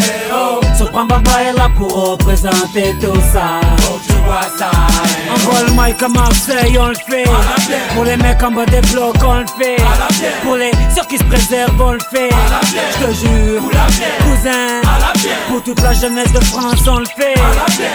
Sopran 0.77 1.05
Baba 1.05 1.43
est 1.43 1.53
là 1.53 1.69
pour 1.77 2.13
représenter 2.13 2.95
tout 2.99 3.21
ça. 3.31 3.61
tu 4.07 4.15
vois 4.25 4.49
ça. 4.59 4.71
Envoie 5.35 5.61
le 5.69 5.73
mic 5.73 6.03
à 6.03 6.09
Marseille, 6.09 6.79
on 6.81 6.89
le 6.89 6.95
fait. 6.95 7.25
Pour 7.95 8.05
les 8.05 8.17
mecs 8.17 8.43
en 8.43 8.53
bas 8.53 8.65
des 8.65 8.81
blocs, 8.93 9.23
on 9.23 9.41
le 9.41 9.47
fait. 9.59 9.77
Pour 10.43 10.57
les 10.57 10.71
ceux 10.95 11.05
qui 11.09 11.19
se 11.19 11.25
préservent, 11.25 11.81
on 11.81 11.93
le 11.93 12.01
fait. 12.11 12.31
Je 12.63 13.07
te 13.07 13.13
jure, 13.13 13.63
cousin. 14.23 14.81
Pour 15.49 15.63
toute 15.63 15.81
la 15.83 15.93
jeunesse 15.93 16.33
de 16.33 16.43
France, 16.45 16.89
on 16.89 17.01
le 17.01 17.07
fait. 17.07 17.35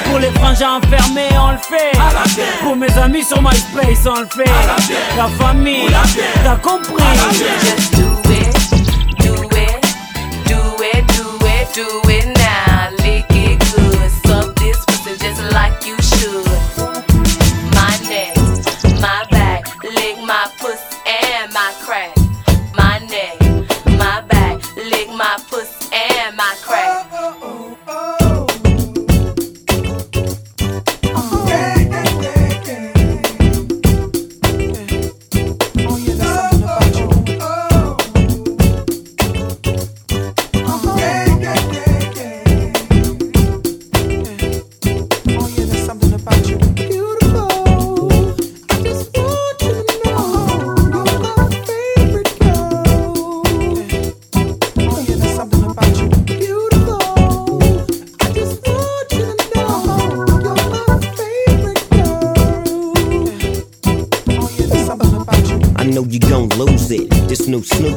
Pour 0.06 0.20
les 0.20 0.32
frangins 0.32 0.80
enfermés, 0.84 1.30
on 1.34 1.52
le 1.52 1.58
fait. 1.58 1.98
Pour 2.62 2.76
mes 2.76 2.96
amis 2.98 3.24
sur 3.24 3.42
MySpace, 3.42 4.06
on 4.06 4.20
le 4.20 4.28
fait. 4.28 4.52
La 5.18 5.28
famille, 5.44 5.88
t'as 6.44 6.58
compris. 6.58 7.04
Do 11.74 12.09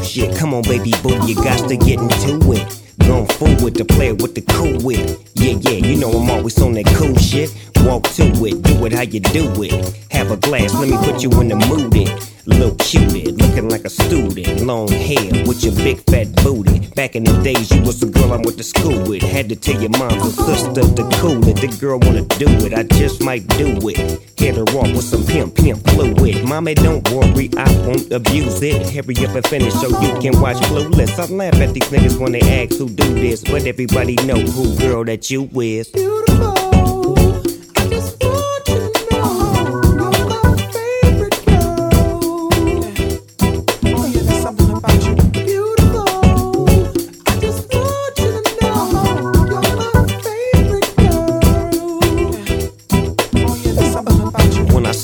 shit. 0.04 0.36
Come 0.36 0.54
on, 0.54 0.62
baby 0.62 0.92
boo, 1.02 1.18
you 1.26 1.34
got 1.34 1.68
to 1.68 1.76
get 1.76 2.00
into 2.00 2.52
it. 2.52 2.82
Go 3.00 3.24
gon' 3.24 3.26
fool 3.26 3.64
with 3.64 3.74
the 3.74 3.84
player 3.84 4.14
with 4.14 4.34
the 4.34 4.42
cool 4.42 4.78
wit. 4.82 5.18
Yeah, 5.34 5.56
yeah, 5.60 5.86
you 5.86 5.96
know 5.98 6.10
I'm 6.10 6.30
always 6.30 6.60
on 6.60 6.72
that 6.74 6.86
cool 6.86 7.16
shit. 7.16 7.50
Walk 7.84 8.04
to 8.14 8.24
it, 8.46 8.62
do 8.62 8.86
it 8.86 8.92
how 8.92 9.02
you 9.02 9.20
do 9.20 9.50
it. 9.62 9.72
Have 10.10 10.30
a 10.30 10.36
glass, 10.36 10.74
let 10.74 10.88
me 10.88 10.96
put 10.98 11.22
you 11.22 11.30
in 11.40 11.48
the 11.48 11.56
mood. 11.56 11.94
It. 11.96 12.32
Little 12.44 12.74
cutie, 12.74 13.30
looking 13.30 13.68
like 13.68 13.84
a 13.84 13.90
student. 13.90 14.62
Long 14.62 14.88
hair 14.88 15.46
with 15.46 15.62
your 15.62 15.74
big 15.76 15.98
fat 16.10 16.34
booty. 16.42 16.88
Back 16.96 17.14
in 17.14 17.22
the 17.22 17.40
days, 17.42 17.70
you 17.70 17.80
was 17.82 18.00
the 18.00 18.06
girl 18.06 18.32
I 18.32 18.36
went 18.36 18.58
to 18.58 18.64
school 18.64 19.00
with. 19.08 19.22
Had 19.22 19.48
to 19.50 19.56
tell 19.56 19.80
your 19.80 19.90
mom 19.90 20.12
and 20.12 20.32
sister 20.32 20.82
to 20.82 21.08
cool 21.18 21.46
it. 21.46 21.58
The 21.58 21.68
girl 21.80 22.00
wanna 22.00 22.22
do 22.22 22.48
it, 22.66 22.74
I 22.74 22.82
just 22.82 23.22
might 23.22 23.46
do 23.58 23.78
it. 23.88 24.20
Hit 24.36 24.56
her 24.56 24.64
off 24.74 24.90
with 24.90 25.04
some 25.04 25.24
pimp, 25.24 25.54
pimp 25.54 25.88
fluid. 25.90 26.44
Mommy, 26.44 26.74
don't 26.74 27.08
worry, 27.10 27.48
I 27.56 27.70
won't 27.86 28.10
abuse 28.10 28.60
it. 28.62 28.90
Hurry 28.90 29.14
up 29.24 29.36
and 29.36 29.46
finish 29.46 29.74
so 29.74 29.88
you 30.00 30.18
can 30.20 30.40
watch 30.40 30.56
Clueless. 30.66 31.18
I 31.20 31.32
laugh 31.32 31.54
at 31.54 31.74
these 31.74 31.88
niggas 31.90 32.18
when 32.18 32.32
they 32.32 32.40
ask 32.40 32.76
who 32.76 32.88
do 32.88 33.14
this, 33.14 33.42
but 33.44 33.66
everybody 33.66 34.16
know 34.26 34.40
who 34.40 34.76
girl 34.78 35.04
that 35.04 35.30
you 35.30 35.42
with. 35.42 35.90
When 35.94 36.61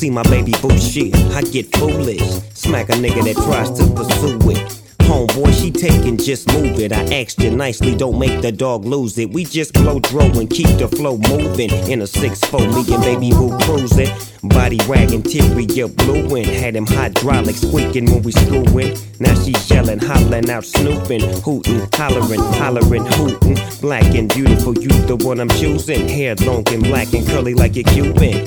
see 0.09 0.15
my 0.15 0.23
baby 0.25 0.53
boo 0.63 0.77
shit, 0.79 1.15
I 1.35 1.43
get 1.43 1.75
foolish. 1.77 2.23
Smack 2.55 2.89
a 2.89 2.93
nigga 2.93 3.23
that 3.25 3.37
tries 3.45 3.71
to 3.79 3.85
pursue 3.95 4.51
it. 4.51 4.83
Homeboy, 5.09 5.53
she 5.59 5.71
taking, 5.71 6.19
just 6.19 6.53
move 6.53 6.79
it. 6.79 6.93
I 6.93 7.03
asked 7.21 7.41
you 7.41 7.51
nicely, 7.51 7.97
don't 7.97 8.19
make 8.19 8.43
the 8.43 8.53
dog 8.53 8.85
lose 8.85 9.17
it. 9.17 9.31
We 9.31 9.45
just 9.45 9.73
blow 9.73 10.01
dro 10.01 10.25
and 10.25 10.51
keep 10.51 10.69
the 10.79 10.89
flow 10.89 11.17
moving. 11.17 11.71
In 11.91 12.03
a 12.03 12.05
6-4, 12.05 12.61
me 12.75 12.95
and 12.95 13.03
baby 13.03 13.31
boo 13.31 13.57
cruising. 13.61 14.11
Body 14.43 14.79
wagging, 14.87 15.25
interior 15.25 15.89
blueing. 15.89 16.45
Had 16.45 16.77
him 16.77 16.87
hydraulic 16.87 17.57
squeaking 17.57 18.07
when 18.07 18.23
we 18.23 18.33
screwing. 18.33 18.99
Now 19.19 19.35
she 19.43 19.55
yelling, 19.73 19.99
hollering 19.99 20.51
out, 20.51 20.65
snooping, 20.65 21.23
hooting, 21.43 21.89
hollering, 21.95 22.45
hollering, 22.61 23.07
hooting. 23.07 23.57
Black 23.81 24.15
and 24.15 24.29
beautiful, 24.33 24.75
you 24.75 24.91
the 25.07 25.17
one 25.17 25.41
I'm 25.41 25.49
choosing. 25.49 26.07
Hair 26.07 26.35
long 26.37 26.69
and 26.69 26.83
black 26.83 27.15
and 27.15 27.27
curly 27.27 27.55
like 27.55 27.77
a 27.77 27.83
Cuban. 27.83 28.47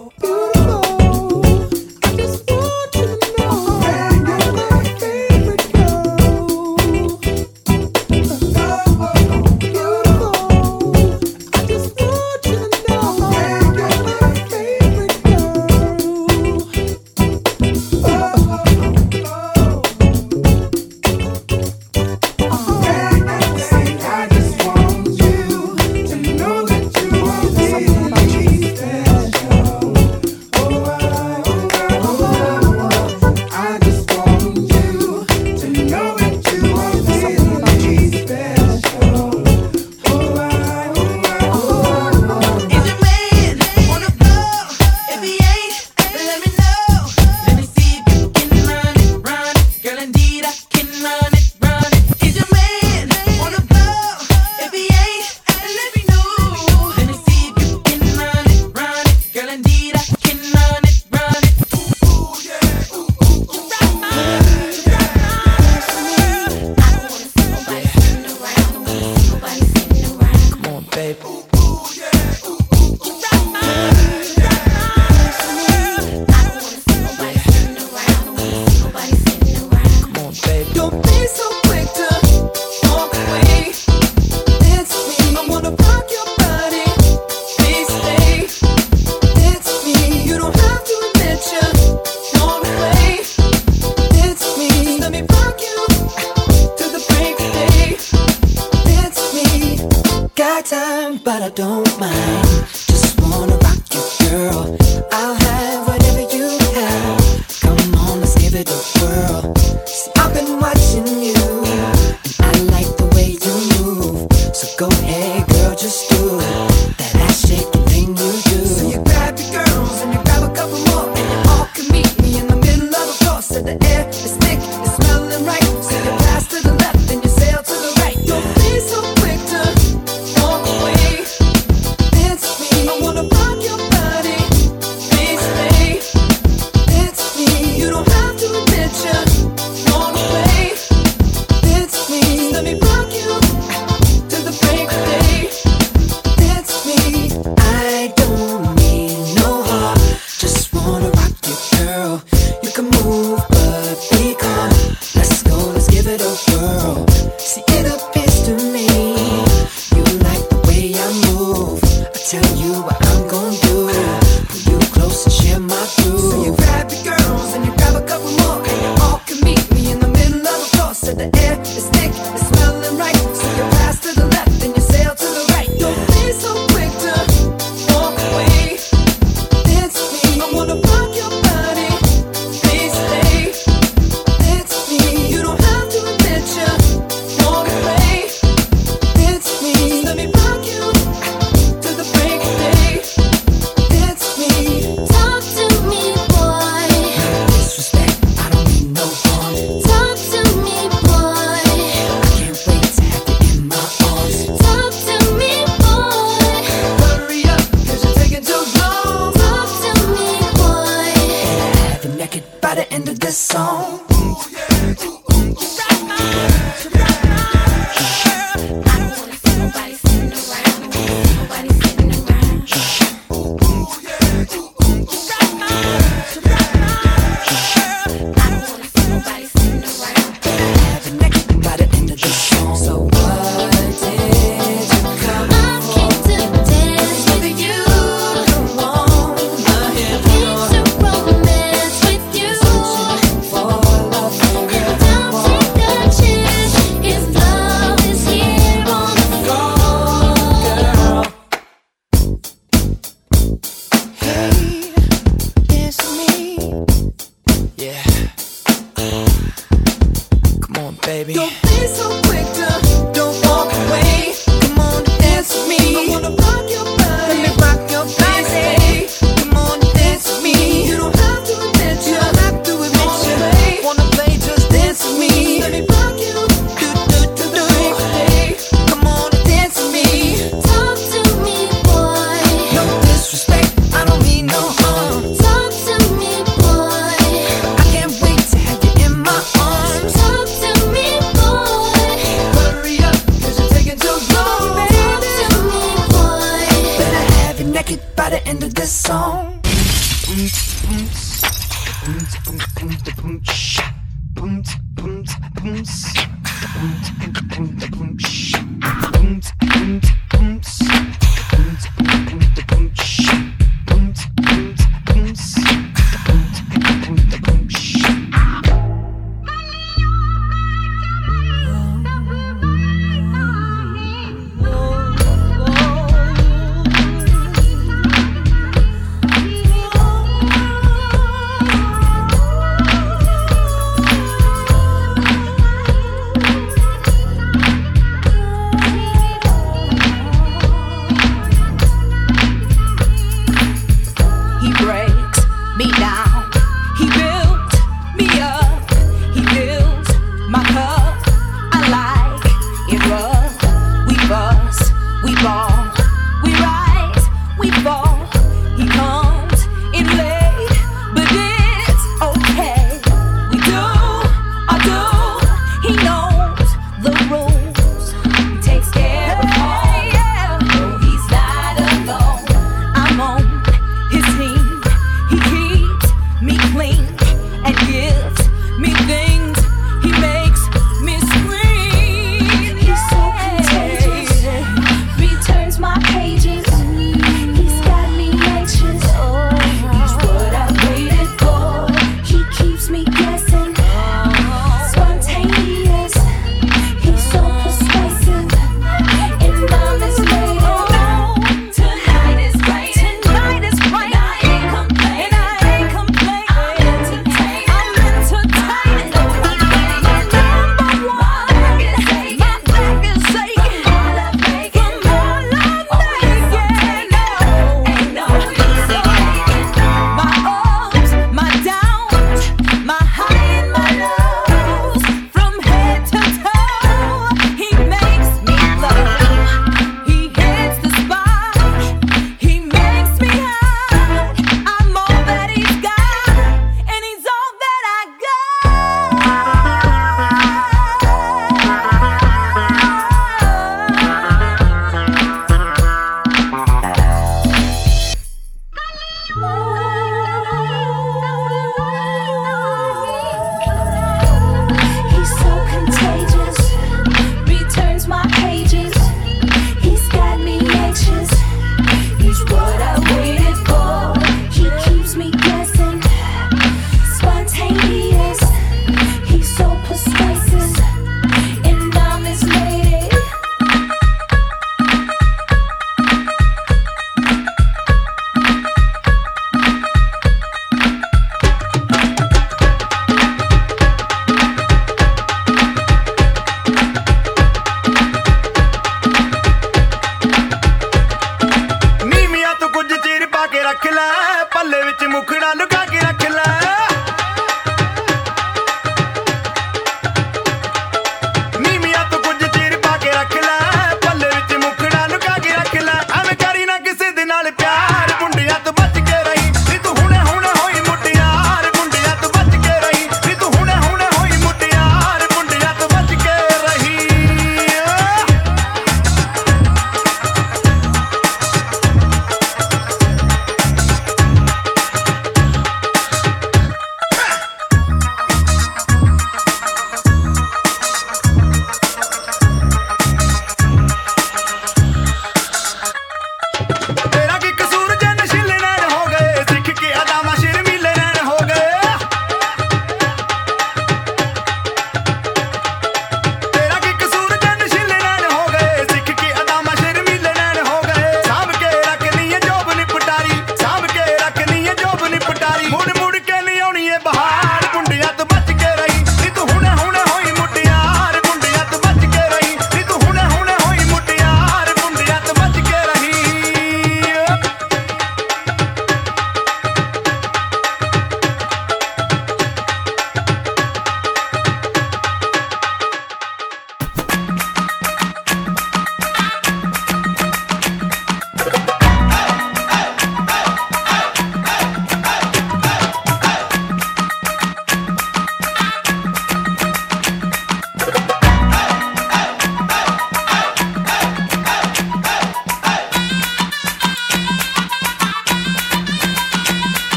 pages. 386.03 386.70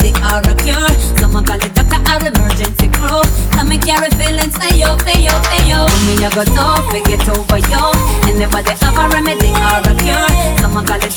they 0.00 0.12
are 0.24 0.42
a 0.42 0.54
cure. 0.56 0.90
Someone 1.20 1.44
call 1.44 1.58
the 1.58 1.68
doctor 1.70 2.00
or 2.00 2.20
emergency 2.24 2.88
crew. 2.90 3.22
Come 3.52 3.68
me 3.68 3.78
carry 3.78 4.10
feelings 4.16 4.56
for 4.56 4.72
you, 4.74 4.90
for 5.04 5.16
you, 5.16 5.32
for 5.32 5.60
you. 5.68 5.80
For 5.84 6.00
me, 6.08 6.14
I 6.24 6.28
got 6.34 6.48
no, 6.56 6.66
forget 6.88 7.22
over 7.28 7.60
you. 7.60 7.84
And 8.28 8.38
never 8.40 8.62
they 8.64 8.76
have 8.80 8.96
a 8.96 9.04
remedy 9.12 9.52
or 9.52 9.80
a 9.84 9.94
cure. 10.00 10.30
Someone 10.60 10.84
call 10.86 11.00
a 11.00 11.08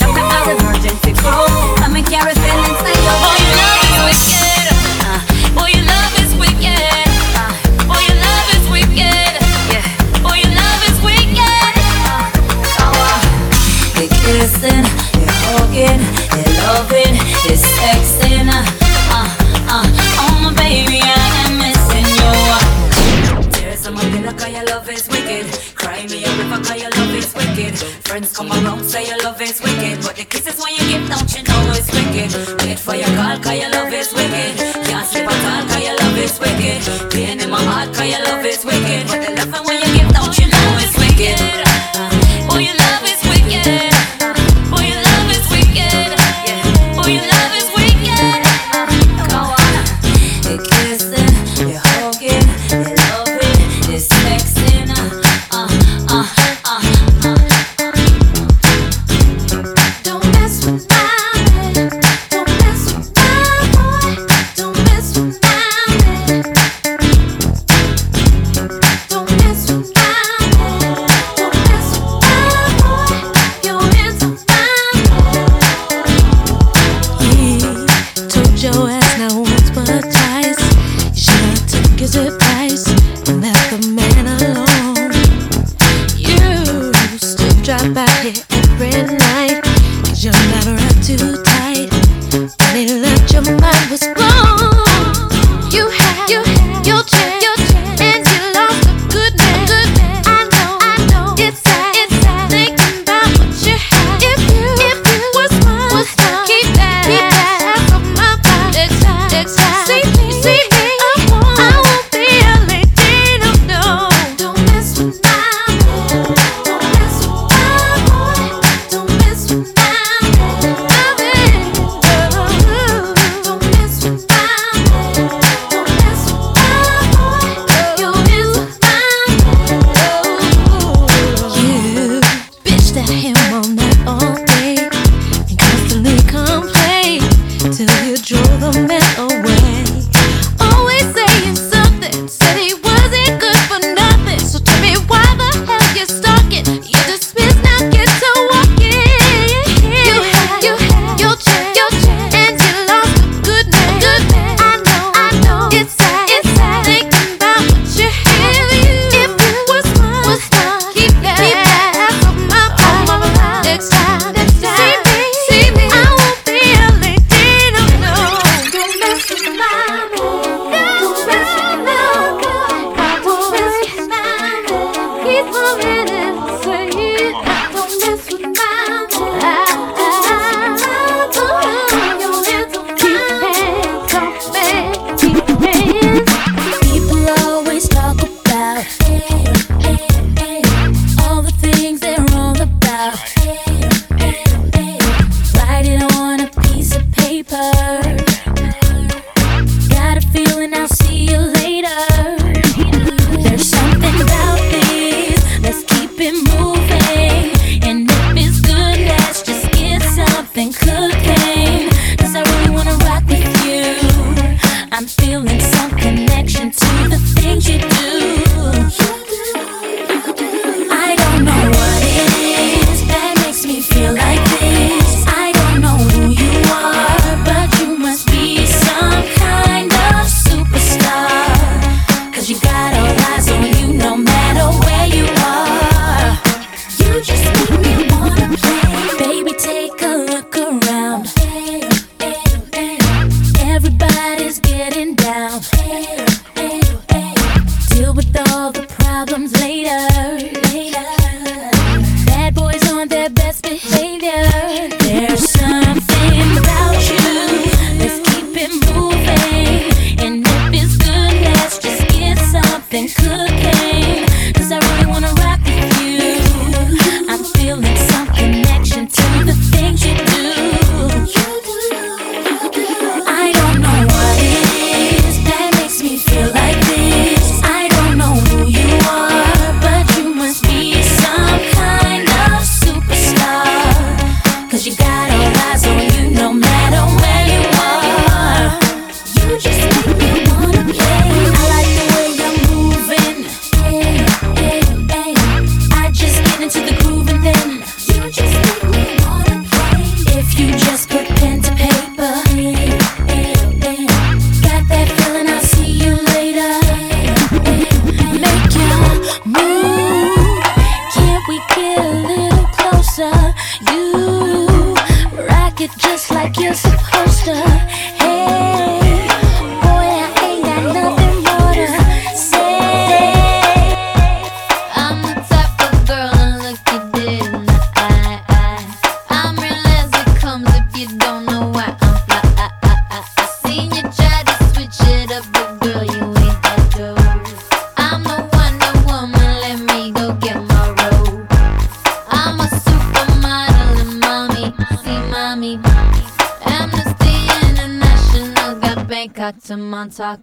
tansah 350.14 350.38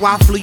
why 0.00 0.14
I 0.14 0.18
flee 0.18 0.39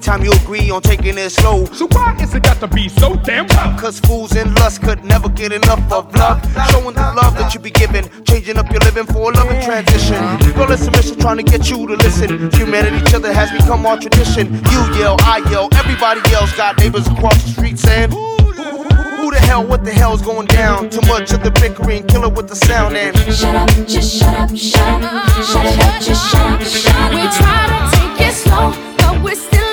time 0.00 0.24
you 0.24 0.32
agree 0.32 0.70
on 0.70 0.82
taking 0.82 1.18
it 1.18 1.30
slow. 1.30 1.66
So 1.66 1.86
why 1.92 2.16
is 2.20 2.34
it 2.34 2.42
got 2.42 2.58
to 2.60 2.68
be 2.68 2.88
so 2.88 3.16
damn 3.16 3.46
rough? 3.48 3.80
Cause 3.80 4.00
fools 4.00 4.34
and 4.36 4.54
lust 4.56 4.82
could 4.82 5.04
never 5.04 5.28
get 5.28 5.52
enough 5.52 5.92
of 5.92 6.14
love. 6.14 6.42
Showing 6.70 6.94
the 6.94 7.12
love 7.20 7.36
that 7.38 7.54
you 7.54 7.60
be 7.60 7.70
giving, 7.70 8.08
changing 8.24 8.56
up 8.56 8.70
your 8.70 8.80
living 8.80 9.06
for 9.06 9.30
a 9.30 9.34
loving 9.34 9.60
transition. 9.62 10.20
Girl, 10.54 10.70
it's 10.72 10.86
a 10.86 11.16
trying 11.16 11.36
to 11.36 11.42
get 11.42 11.68
you 11.70 11.86
to 11.86 11.94
listen. 11.94 12.50
Humanity, 12.52 12.96
each 12.96 13.14
other 13.14 13.32
has 13.32 13.50
become 13.52 13.84
our 13.86 13.98
tradition. 13.98 14.54
You 14.54 14.80
yell, 14.98 15.16
I 15.20 15.42
yell, 15.50 15.68
everybody 15.74 16.20
yells. 16.30 16.52
Got 16.52 16.78
neighbors 16.78 17.06
across 17.06 17.42
the 17.44 17.50
street 17.50 17.78
saying, 17.78 18.10
who 18.10 19.30
the 19.30 19.38
hell, 19.46 19.64
what 19.64 19.84
the 19.84 19.92
hell's 19.92 20.22
going 20.22 20.46
down? 20.46 20.90
Too 20.90 21.02
much 21.02 21.32
of 21.32 21.42
the 21.42 21.50
bickering, 21.50 22.06
killer 22.06 22.28
with 22.28 22.48
the 22.48 22.56
sound 22.56 22.96
and 22.96 23.16
Shut 23.32 23.54
up, 23.54 23.68
just 23.86 24.18
shut 24.18 24.34
up, 24.34 24.56
shut 24.56 25.02
up, 25.02 25.28
shut 25.44 25.66
up, 25.66 26.02
just 26.02 26.30
shut 26.30 26.40
up, 26.40 26.62
shut 26.62 26.96
up. 26.96 27.10
We 27.12 27.22
try 27.38 27.60
to 27.68 27.96
take 27.96 28.28
it 28.28 28.34
slow, 28.34 28.72
but 28.98 29.22
we're 29.22 29.34
still 29.34 29.69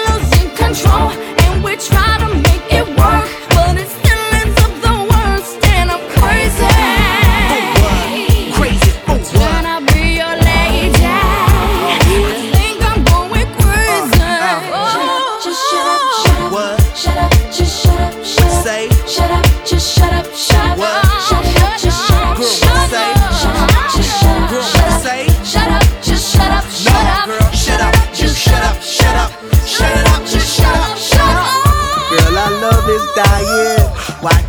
control, 0.67 1.11
and 1.11 1.63
we 1.63 1.77
try 1.77 2.17
to 2.19 2.27
make 2.43 2.73
it 2.73 2.85
work. 2.99 3.46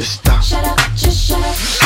Just 0.00 0.12
stop. 0.14 0.42
Shut 0.42 0.64
up, 0.64 0.78
just 0.96 1.28
shut 1.28 1.38
up. 1.44 1.79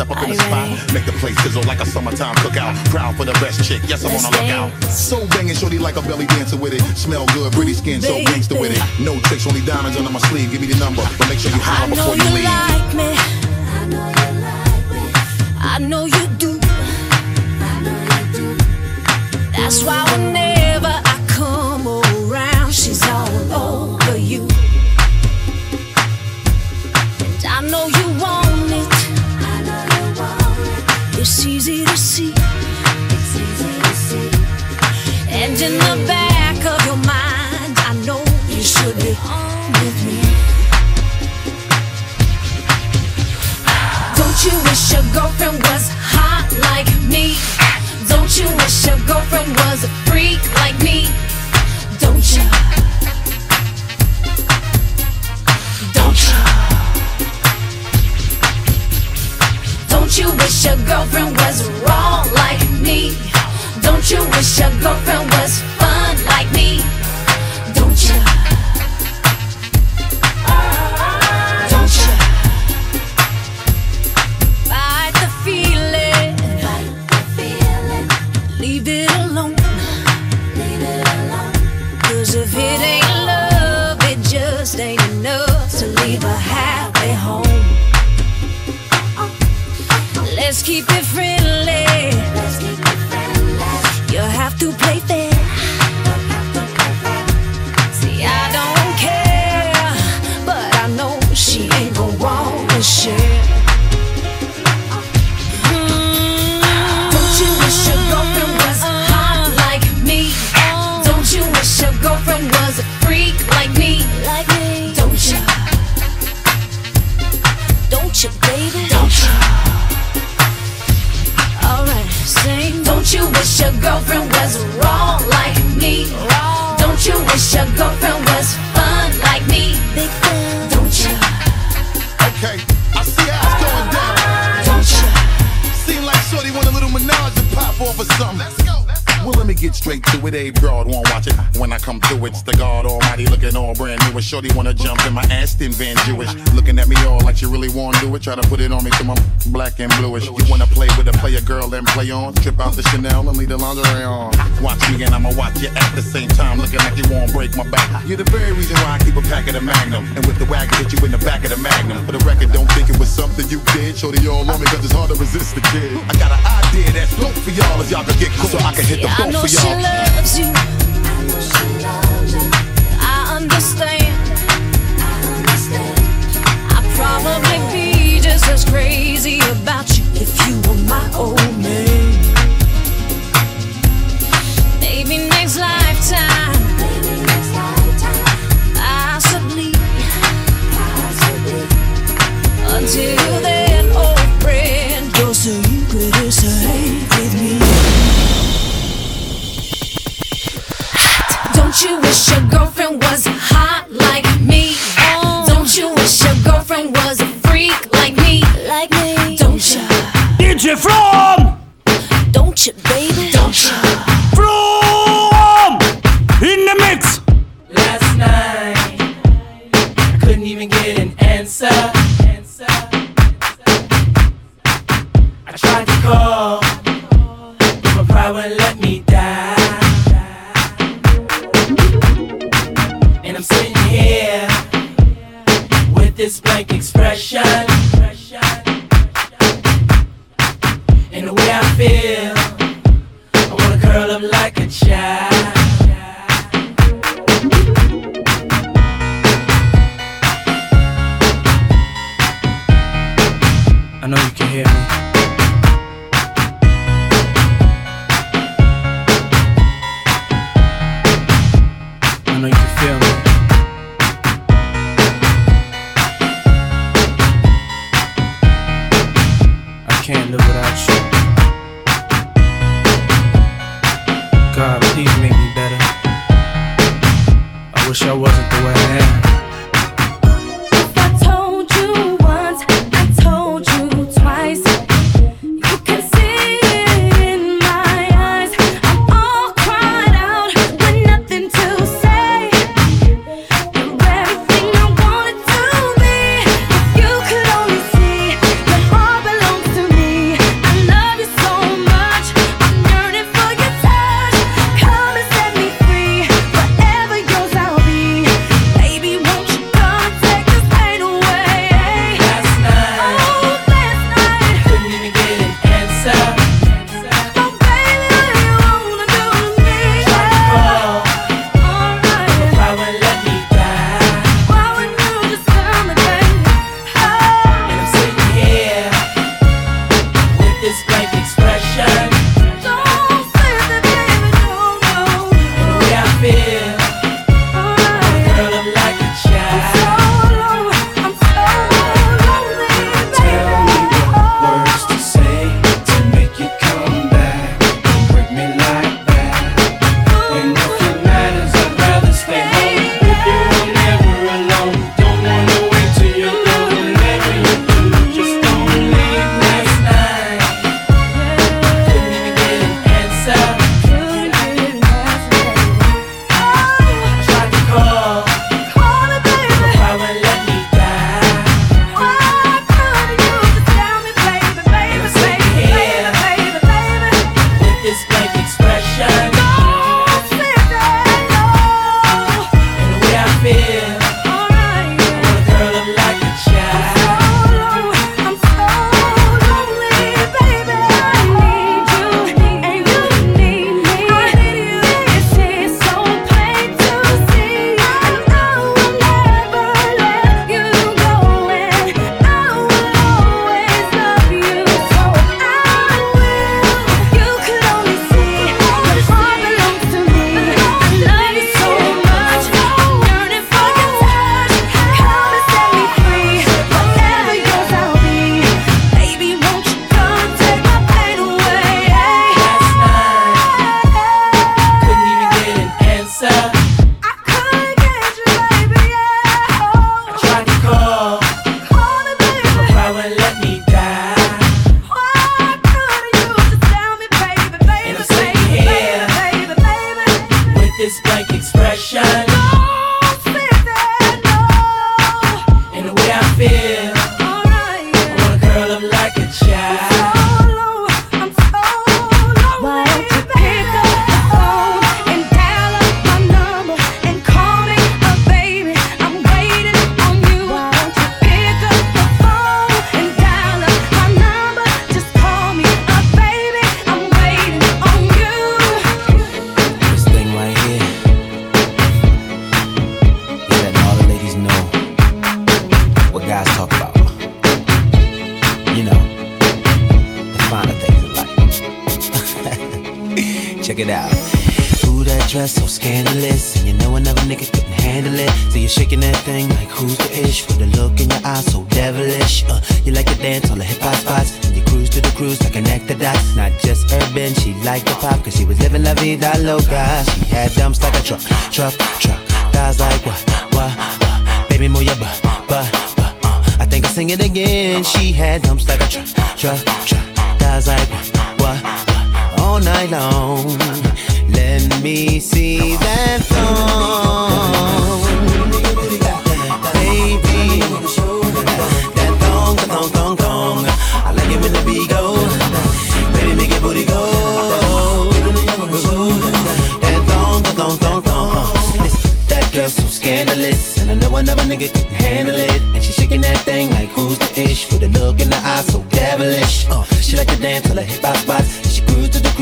step 0.00 0.16
up 0.16 0.22
in 0.24 0.30
the 0.30 0.36
spot. 0.36 0.94
Make 0.94 1.04
the 1.04 1.12
place 1.20 1.36
sizzle 1.42 1.62
like 1.64 1.80
a 1.80 1.86
summertime 1.86 2.34
cookout. 2.36 2.74
Proud 2.88 3.16
for 3.16 3.24
the 3.24 3.32
best 3.34 3.62
chick, 3.64 3.82
yes, 3.86 4.04
I'm 4.04 4.16
on 4.16 4.24
a 4.24 4.36
lookout. 4.36 4.90
So 4.90 5.26
banging, 5.28 5.54
shorty 5.54 5.78
like 5.78 5.96
a 5.96 6.02
belly 6.02 6.26
dancer 6.26 6.56
with 6.56 6.72
it. 6.72 6.80
Smell 6.96 7.26
good, 7.34 7.52
pretty 7.52 7.74
skin, 7.74 8.00
so 8.00 8.16
gangster 8.24 8.58
with 8.58 8.72
it. 8.72 8.82
No 9.04 9.20
tricks, 9.20 9.46
only 9.46 9.60
diamonds 9.60 9.98
under 9.98 10.10
my 10.10 10.20
sleeve. 10.20 10.50
Give 10.52 10.60
me 10.60 10.68
the 10.68 10.78
number, 10.78 11.02
but 11.18 11.28
make 11.28 11.38
sure 11.38 11.50
you 11.50 11.60
holler 11.60 11.90
before 11.90 12.16
you, 12.16 12.24
you 12.24 12.30
leave. 12.34 12.44
Like 12.44 12.94
me. 12.94 13.12
I 13.76 13.84
know 13.92 14.08
you 14.16 14.28
like 14.40 14.88
me. 14.88 15.02
I 15.60 15.78
know 15.78 16.04
you 16.06 16.26
do. 16.38 16.58
I 17.60 17.76
know 17.84 17.98
you 18.08 18.22
do. 18.32 18.46
That's 19.52 19.84
why 19.84 20.02
whenever 20.12 20.94
I 21.04 21.24
come 21.28 21.86
around, 21.86 22.72
she's 22.72 23.02
all 23.06 23.28
alone. 23.28 23.99
It's 31.22 31.44
easy 31.44 31.84
to 31.84 31.96
see. 31.98 32.32
It's 32.32 33.36
easy 33.36 33.80
to 33.82 33.94
see. 33.94 34.30
And 35.28 35.52
in 35.60 35.74
the 35.76 36.02
back 36.08 36.56
of 36.64 36.80
your 36.86 36.96
mind, 36.96 37.76
I 37.76 37.92
know 38.06 38.24
you 38.48 38.62
should 38.62 38.96
be 38.96 39.12
on 39.28 39.70
with 39.84 39.98
me. 40.08 40.16
Don't 44.16 44.38
you 44.46 44.56
wish 44.64 44.92
your 44.94 45.04
girlfriend 45.12 45.60
was 45.68 45.92
hot 45.92 46.48
like 46.72 46.88
me? 47.04 47.36
Don't 48.08 48.32
you 48.38 48.48
wish 48.56 48.86
your 48.86 48.96
girlfriend 49.04 49.54
was 49.68 49.84
a 49.84 49.88
freak 50.08 50.40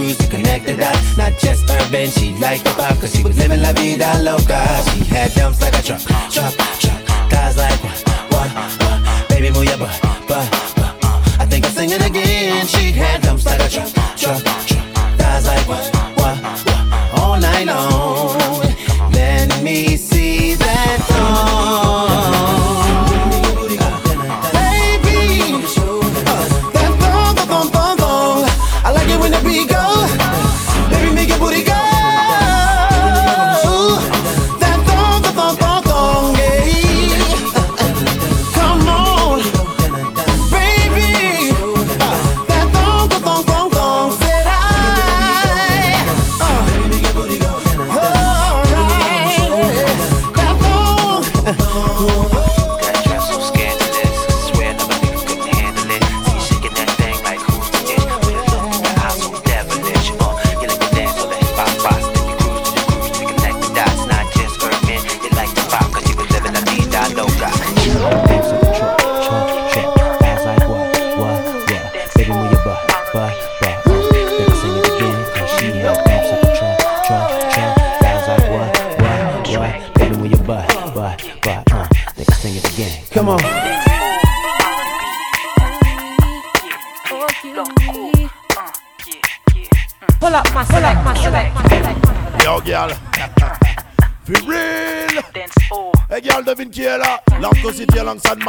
cruise 0.08 0.18
to 0.18 0.28
connect 0.28 0.66
the 0.66 0.76
dots. 0.76 1.16
Not 1.16 1.32
just 1.38 1.68
urban, 1.70 2.10
she 2.10 2.32
liked 2.36 2.64
the 2.64 2.70
pop. 2.70 2.98
Cause 3.00 3.14
she 3.14 3.22
was 3.22 3.36
living 3.38 3.62
la 3.62 3.72
vida 3.72 4.20
loca. 4.22 4.60
She 4.90 5.04
had 5.04 5.32
dumps 5.34 5.60
like 5.60 5.78
a 5.78 5.82
truck, 5.82 6.02
truck, 6.30 6.54
truck. 6.80 7.00
Guys 7.30 7.56
like 7.56 7.80
what, 7.84 7.98
what, 8.32 8.50
what? 8.80 9.28
Baby, 9.28 9.50
move 9.50 9.64
your 9.64 9.78
butt, 9.78 10.00
butt, 10.02 10.26
butt. 10.28 11.04
Uh, 11.04 11.42
I 11.42 11.46
think 11.46 11.66
I'm 11.66 11.72
singing 11.72 12.02
again. 12.02 12.66
She 12.66 12.92
had 12.92 13.22
dumps 13.22 13.44
like 13.44 13.60
a 13.60 13.68
truck, 13.68 13.92
truck, 14.16 14.42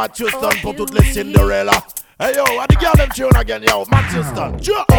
alongside 0.00 0.08
Matt 0.08 0.18
Houston 0.18 0.48
oh, 0.50 0.62
pour 0.62 0.74
toutes 0.76 0.94
les 0.94 1.12
Cinderella. 1.12 1.72
Hey, 2.18 2.34
yo, 2.34 2.44
what 2.56 2.68
the 2.68 2.76
girl 2.76 2.92
them 2.96 3.08
tune 3.14 3.36
again, 3.36 3.62
yo. 3.62 3.84
Matt 3.90 4.12
Houston. 4.12 4.58
Tune. 4.60 4.89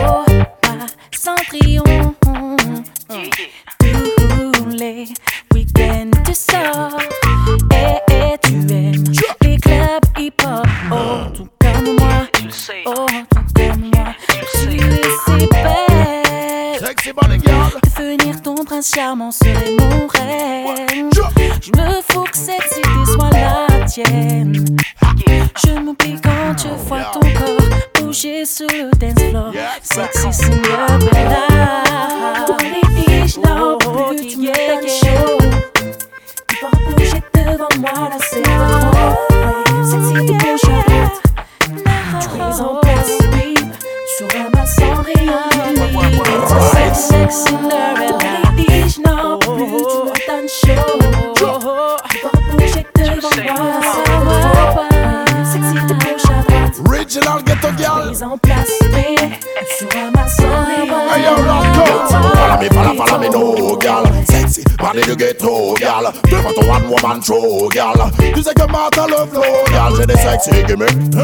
Follow 61.36 62.60
me, 62.60 62.68
follow, 62.70 62.96
follow 62.96 63.20
me, 63.20 63.30
no, 63.30 63.76
girl. 63.78 64.06
Sexy, 64.26 64.64
body 64.78 65.02
du 65.02 65.16
ghetto, 65.16 65.74
girl. 65.76 66.12
Devant 66.30 66.54
ton 66.54 66.68
one 66.68 66.90
woman 66.90 67.22
show, 67.22 67.70
girl. 67.70 68.12
Tu 68.34 68.42
sais 68.44 68.54
que 68.54 68.72
Martha 68.72 69.06
le 69.08 69.26
flow, 69.30 69.42
girl. 69.68 69.96
J'ai 69.98 70.06
des 70.06 70.18
sexy 70.18 70.52
gimmicks. 70.68 71.16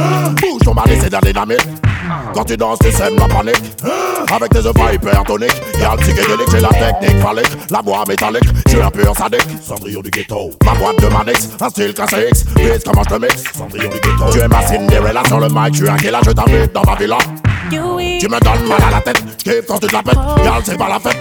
Bouge 0.41 0.61
ton 0.63 0.73
mari, 0.73 0.97
c'est 1.01 1.09
de 1.09 1.13
la 1.13 1.21
dynamite. 1.21 1.67
Quand 2.33 2.43
tu 2.43 2.57
danses, 2.57 2.79
tu 2.79 2.91
sèmes 2.91 3.17
la 3.17 3.27
panique. 3.27 3.63
Avec 4.31 4.49
tes 4.49 4.65
œufs 4.65 4.93
hypertoniques. 4.93 5.61
Girl, 5.77 5.97
psychédélique, 5.99 6.49
j'ai 6.51 6.59
la 6.59 6.69
technique 6.69 7.21
phallique. 7.21 7.57
La 7.69 7.81
voix 7.81 8.03
métallique, 8.07 8.43
je 8.65 8.71
suis 8.71 8.81
un 8.81 8.89
pur 8.89 9.15
sadique. 9.15 9.47
Cendrillon 9.65 10.01
du 10.01 10.09
ghetto. 10.09 10.51
Ma 10.65 10.73
boîte 10.73 11.01
de 11.01 11.07
Manix, 11.07 11.49
un 11.59 11.69
style 11.69 11.93
classique. 11.93 12.45
Vite, 12.57 12.83
comment 12.85 13.03
je 13.03 13.15
te 13.15 13.21
mixe? 13.21 13.43
Cendrillon 13.57 13.89
du 13.89 13.99
ghetto. 13.99 14.31
Tu 14.31 14.39
es 14.39 14.47
ma 14.47 14.61
Cinderella 14.61 15.23
sur 15.25 15.39
le 15.39 15.47
mic, 15.49 15.73
tu 15.73 15.85
es 15.85 15.89
un 15.89 15.97
killer, 15.97 16.19
je 16.25 16.31
t'invite 16.31 16.73
dans 16.73 16.83
ma 16.83 16.95
villa. 16.95 17.17
Tu 17.69 17.77
me 18.27 18.39
donnes 18.39 18.67
mal 18.67 18.81
à 18.87 18.91
la 18.91 19.01
tête, 19.01 19.23
j'kiffe 19.39 19.65
quand 19.67 19.79
tu 19.79 19.87
te 19.87 19.93
la 19.93 20.03
pètes. 20.03 20.19
Girl, 20.43 20.61
c'est 20.63 20.77
pas 20.77 20.89
la 20.89 20.99
fête. 20.99 21.17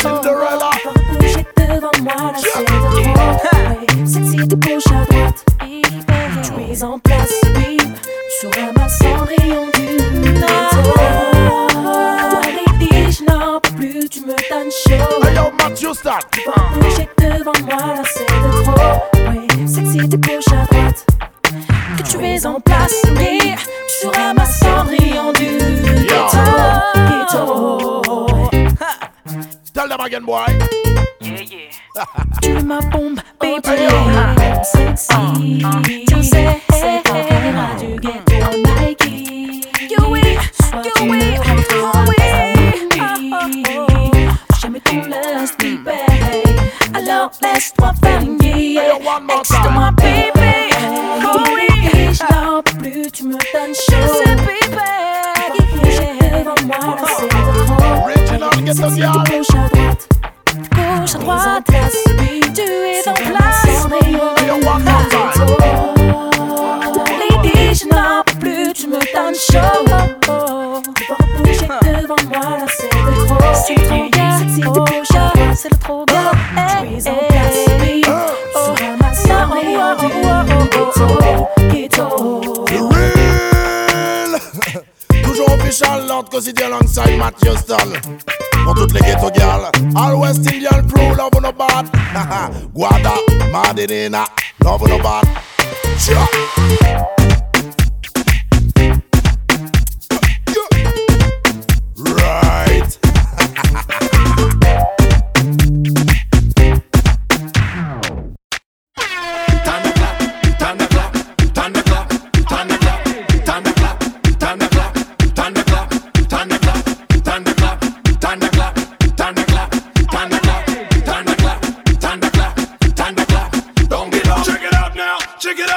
Cinderella. 0.00 0.70
Bouger 1.12 1.44
devant 1.56 1.90
moi, 2.02 2.32
là 2.32 2.69
tu 4.48 4.56
bouges 4.56 4.82
à 4.92 5.04
droite. 5.04 5.44
Tu 6.42 6.72
es 6.72 6.82
en 6.82 6.98
place, 6.98 7.40
oui. 7.56 7.76
Tu 8.40 8.46
ramasses 8.46 9.02
en 9.02 9.24
rayon 9.24 9.66
du 9.74 9.80
filles, 12.78 13.12
je 13.12 13.24
n'en 13.30 13.60
peux 13.60 13.70
plus, 13.72 14.08
tu 14.08 14.20
me 14.20 14.34
donnes 14.50 14.70
chaud. 14.70 14.92
Hey 15.24 15.34
yo. 15.34 15.44
Bouger 16.80 17.08
devant 17.18 17.52
moi, 17.66 17.94
là 17.94 18.02
c'est 18.04 18.26
de 18.26 18.50
trop. 18.62 18.94
Oui, 19.30 19.68
sexy, 19.68 20.08
tu 20.08 20.16
bouges 20.16 20.52
à 20.52 20.64
droite. 20.66 21.06
Que 21.98 22.02
tu 22.02 22.24
es 22.24 22.46
en 22.46 22.60
place, 22.60 23.02
oui. 23.16 23.54
Tu 24.00 24.06
ramasses 24.06 24.62
en 24.62 24.84
rayon 24.84 25.32
du. 25.32 25.58
Ghetto. 26.06 27.36
Tell 29.72 29.88
them 29.88 30.00
again, 30.00 30.24
boy. 30.24 30.46
Tu 32.42 32.50
es 32.50 32.62
ma 32.62 32.80
bombe, 32.80 33.20
baby. 33.40 33.60
Sexy. 34.62 35.62
Tu 36.08 36.22
sais, 36.22 36.60
c'est 36.70 37.02
ta 37.02 37.20
caméra 37.22 37.74
du 37.78 37.96
ghetto 38.00 38.50
Nike. 38.56 39.66
You 39.90 40.16
it, 40.16 40.38
you 40.84 41.14
it, 41.14 41.38
you 41.70 41.84
it. 42.16 42.40
Jamais 44.60 44.80
ton 44.80 45.02
lust, 45.02 45.58
baby. 45.58 45.98
Alors 46.94 47.30
laisse-toi 47.42 47.92
faire 48.02 48.22
une 48.22 48.38
guille. 48.38 48.80
Excite-moi, 49.38 49.90
baby. 49.96 50.72
Oh 51.22 51.38
oui, 51.54 51.68
je 52.14 52.22
n'en 52.34 52.62
peux 52.62 52.78
plus, 52.78 53.10
tu 53.12 53.24
me 53.24 53.32
donnes 53.34 53.74
chaud. 53.74 54.24
baby. 54.26 54.78
Bouger 55.76 56.12
devant 56.32 56.54
moi, 56.66 56.96
c'est 57.18 57.28
trop. 57.28 57.44
Sexy, 58.66 59.00
tu 59.00 59.36
bouges 59.36 59.54
à 59.54 59.68
droite. 59.68 60.19
Gauche 61.12 61.24
à 61.24 61.60
droite, 61.60 61.64
tu 62.54 62.60
es 62.60 63.08
en 63.08 63.14
place. 63.14 63.66
Lady, 67.18 67.74
je 67.74 67.86
n'en 67.88 68.22
peux 68.24 68.38
plus, 68.38 68.72
tu 68.72 68.86
me 68.86 68.98
donnes 69.12 69.34
chaud. 69.34 69.84
Tu 70.94 71.04
vas 71.06 71.18
bouger 71.36 71.68
devant 72.00 72.22
moi, 72.28 72.58
là 72.58 72.66
c'est 72.68 72.94
le 72.94 73.10
trop. 73.26 73.40
C'est 73.54 73.74
trop 73.74 74.08
bien, 74.12 75.52
c'est 75.56 75.70
le 75.70 75.76
trop 75.78 76.04
bien. 76.06 76.30
Tu 76.80 76.96
es 76.96 77.08
en 77.08 77.14
place, 77.28 77.66
oui. 77.80 78.02
Tu 78.02 78.84
ramasses 78.84 79.26
ghetto, 81.72 82.59
out 86.10 86.30
cause 86.30 86.48
it 86.48 86.60
alongside 86.60 87.18
Matt 87.18 87.34
Houston. 87.42 87.92
Pour 88.64 88.74
toutes 88.74 88.92
les 88.92 89.00
ghetto 89.00 89.30
girls 89.30 89.70
All 89.96 90.18
West 90.20 90.50
Indian 90.52 90.88
crew 90.88 91.14
love 91.14 91.40
no 91.40 91.52
bad. 91.52 91.86
Guada, 92.74 93.14
Madinina 93.50 94.26
Love 94.62 94.88
no 94.88 94.98
bad. 94.98 95.24
Chia 95.98 96.26
Right. 101.96 102.98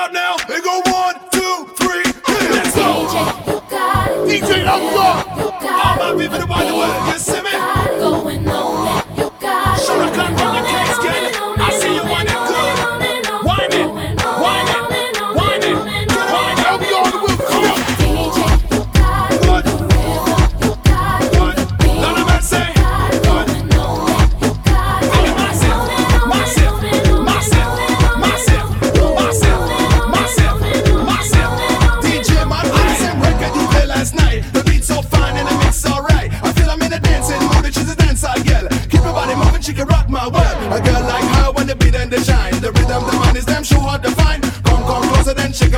out 0.03 0.11
now 0.11 0.35
and 0.53 0.63
go 0.63 0.81
one, 0.91 1.15
two, 1.31 1.67
three. 1.77 2.03
Let's 2.49 2.75
go. 2.75 3.07
DJ, 3.07 3.47
you 3.47 3.61
got 3.69 4.11
it. 4.11 4.43
DJ, 4.43 4.67
I'm 4.67 4.83
gone. 4.93 5.23
All 5.39 6.13
my 6.13 6.21
people 6.21 6.39
to 6.39 6.47
the 6.65 6.75
world, 6.75 7.07
you 7.07 7.19
see 7.19 7.41
me? 7.41 8.42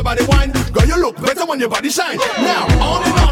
body 0.05 0.23
wine. 0.27 0.51
Girl, 0.71 0.85
you 0.85 1.01
look 1.01 1.19
better 1.19 1.45
when 1.47 1.59
your 1.59 1.69
body 1.69 1.89
shine. 1.89 2.17
Now, 2.37 2.65
on 2.79 3.03
and 3.03 3.19
on. 3.19 3.24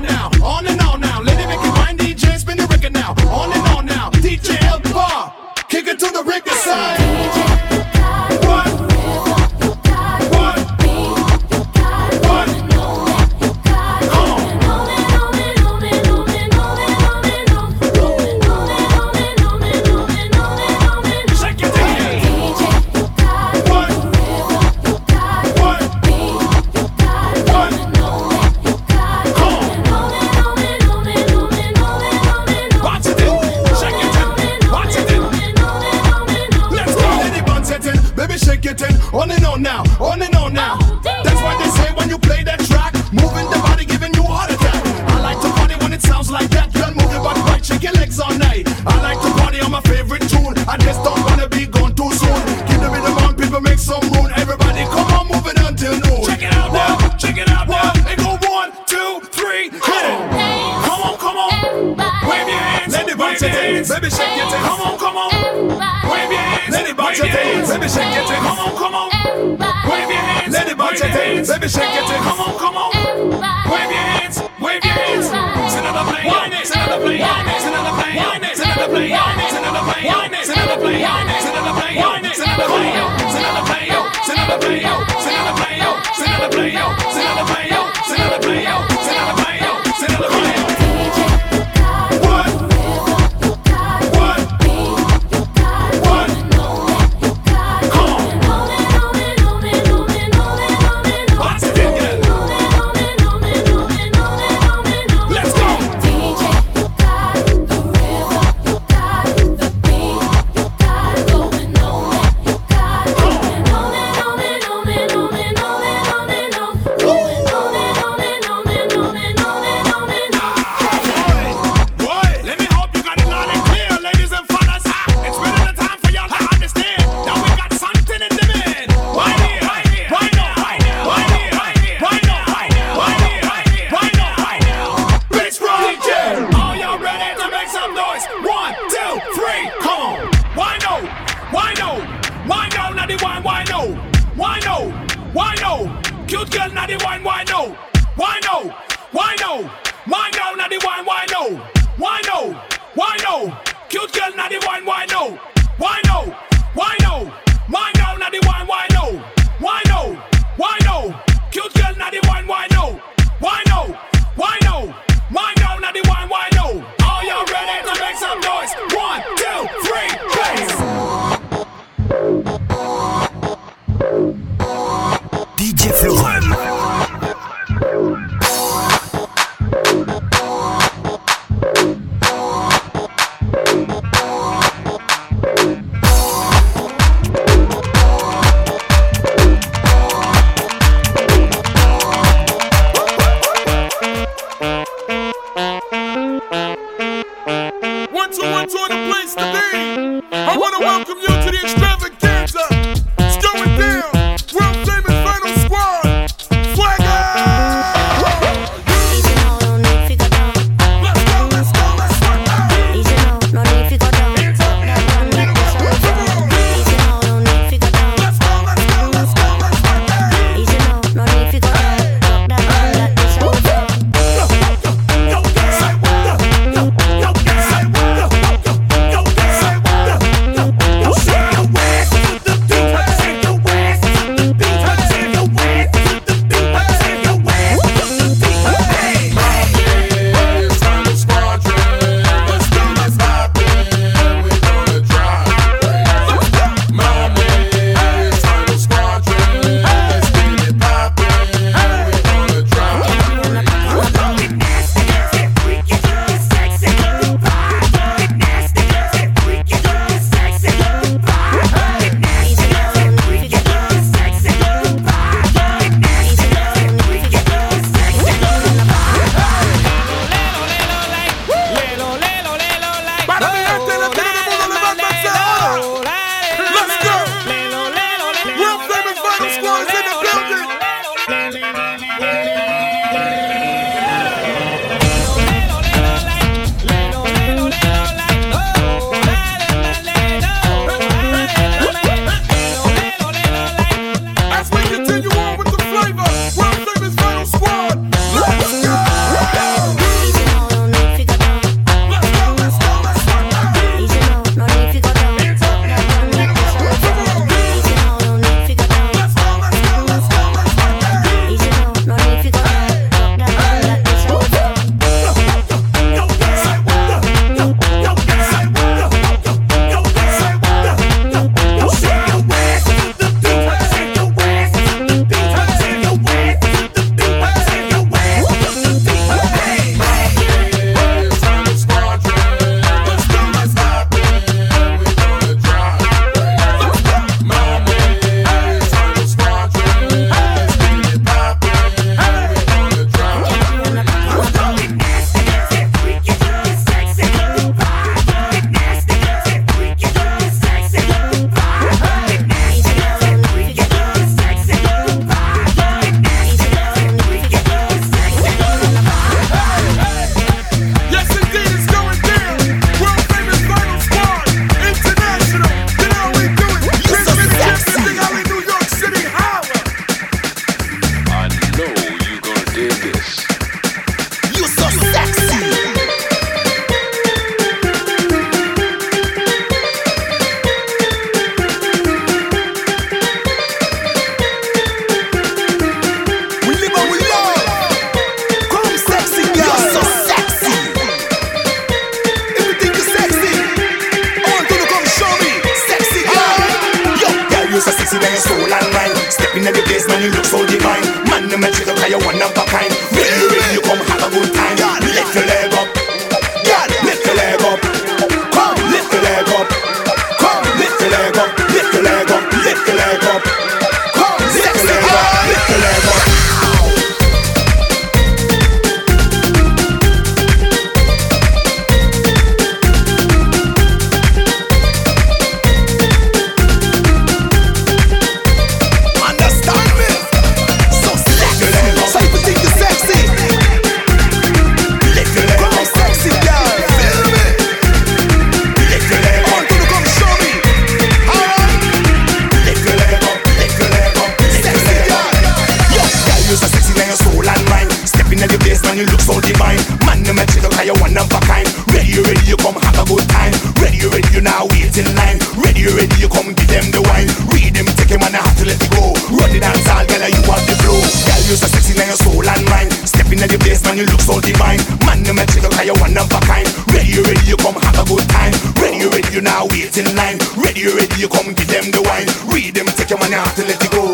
You 463.98 464.06
look 464.06 464.22
so 464.22 464.40
divine. 464.42 464.80
Man, 465.06 465.24
no 465.24 465.34
matter 465.34 465.60
how 465.60 465.84
you 465.84 465.94
one 466.02 466.18
of 466.18 466.32
a 466.32 466.40
kind. 466.46 466.68
Ready, 466.90 467.14
you 467.14 467.24
ready, 467.24 467.46
you 467.46 467.58
come 467.58 467.76
have 467.76 468.00
a 468.00 468.06
good 468.06 468.26
time. 468.30 468.54
Ready, 468.82 468.98
you 468.98 469.10
ready, 469.10 469.30
you 469.34 469.42
now 469.42 469.68
wait 469.70 469.98
in 469.98 470.08
line. 470.16 470.38
Ready, 470.58 470.82
you 470.82 470.96
ready, 470.96 471.16
you 471.20 471.28
come 471.28 471.54
give 471.54 471.68
them 471.68 471.92
the 471.92 472.02
wine. 472.02 472.28
Read 472.54 472.74
them, 472.74 472.88
take 472.98 473.10
your 473.10 473.20
money 473.20 473.36
have 473.36 473.56
to 473.56 473.66
let 473.66 473.84
it 473.84 473.92
go. 473.92 474.13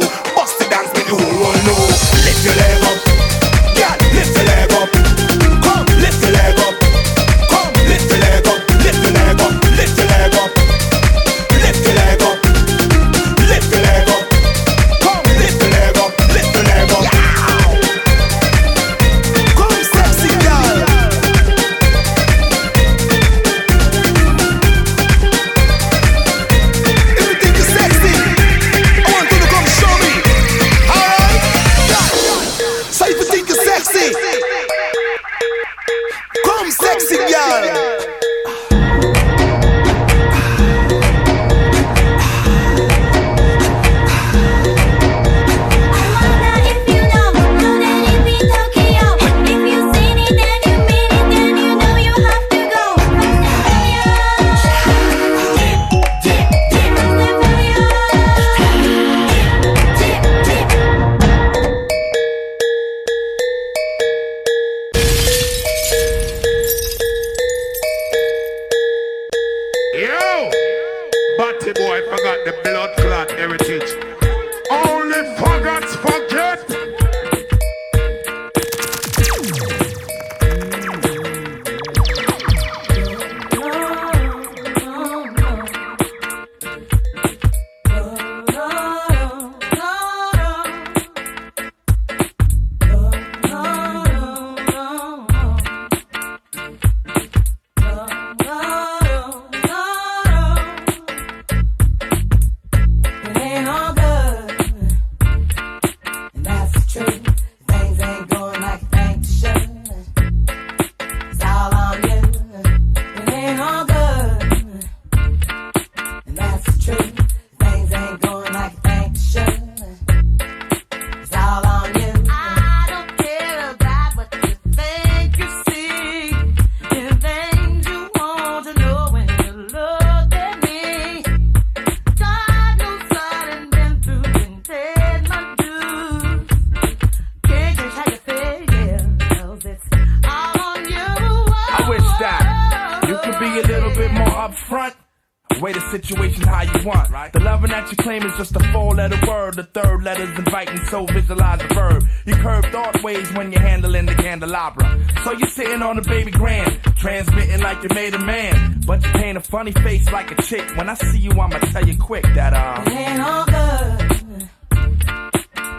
Way 145.61 145.73
the 145.73 145.81
situation 145.91 146.44
how 146.44 146.61
you 146.61 146.88
want, 146.88 147.10
right? 147.10 147.34
The 147.34 147.41
loving 147.41 147.72
that 147.72 147.91
you 147.91 147.98
claim 147.98 148.23
is 148.23 148.36
just 148.38 148.56
a 148.56 148.60
four 148.72 148.95
letter 148.95 149.19
word. 149.27 149.56
The 149.56 149.64
third 149.64 150.03
letter's 150.03 150.38
inviting, 150.38 150.77
so 150.86 151.06
visualize 151.06 151.60
the 151.60 151.73
verb. 151.73 152.03
You 152.26 152.36
curve 152.36 152.65
thought 152.65 153.03
ways 153.03 153.30
when 153.34 153.52
you're 153.52 153.61
handling 153.61 154.06
the 154.06 154.15
candelabra. 154.15 155.06
So 155.26 155.34
you're 155.34 155.49
sitting 155.49 155.81
on 155.81 155.98
the 155.98 156.02
baby 156.03 156.31
grand, 156.31 156.81
transmitting 156.95 157.60
like 157.61 157.84
you 157.84 157.90
made 157.94 158.14
a 158.14 158.19
man. 158.19 158.81
But 158.88 159.03
you 159.06 159.11
paint 159.11 159.38
a 159.38 159.41
funny 159.41 159.73
face 159.73 160.10
like 160.11 160.31
a 160.31 160.41
chick. 160.41 160.65
When 160.77 160.90
I 160.90 160.94
see 160.94 161.19
you, 161.19 161.31
I'ma 161.31 161.60
tell 161.60 161.86
you 161.86 161.98
quick 161.98 162.23
that, 162.36 162.53
uh. 162.53 162.81
It 162.86 162.94
ain't 162.94 163.22
all 163.22 163.45
good. 163.45 164.49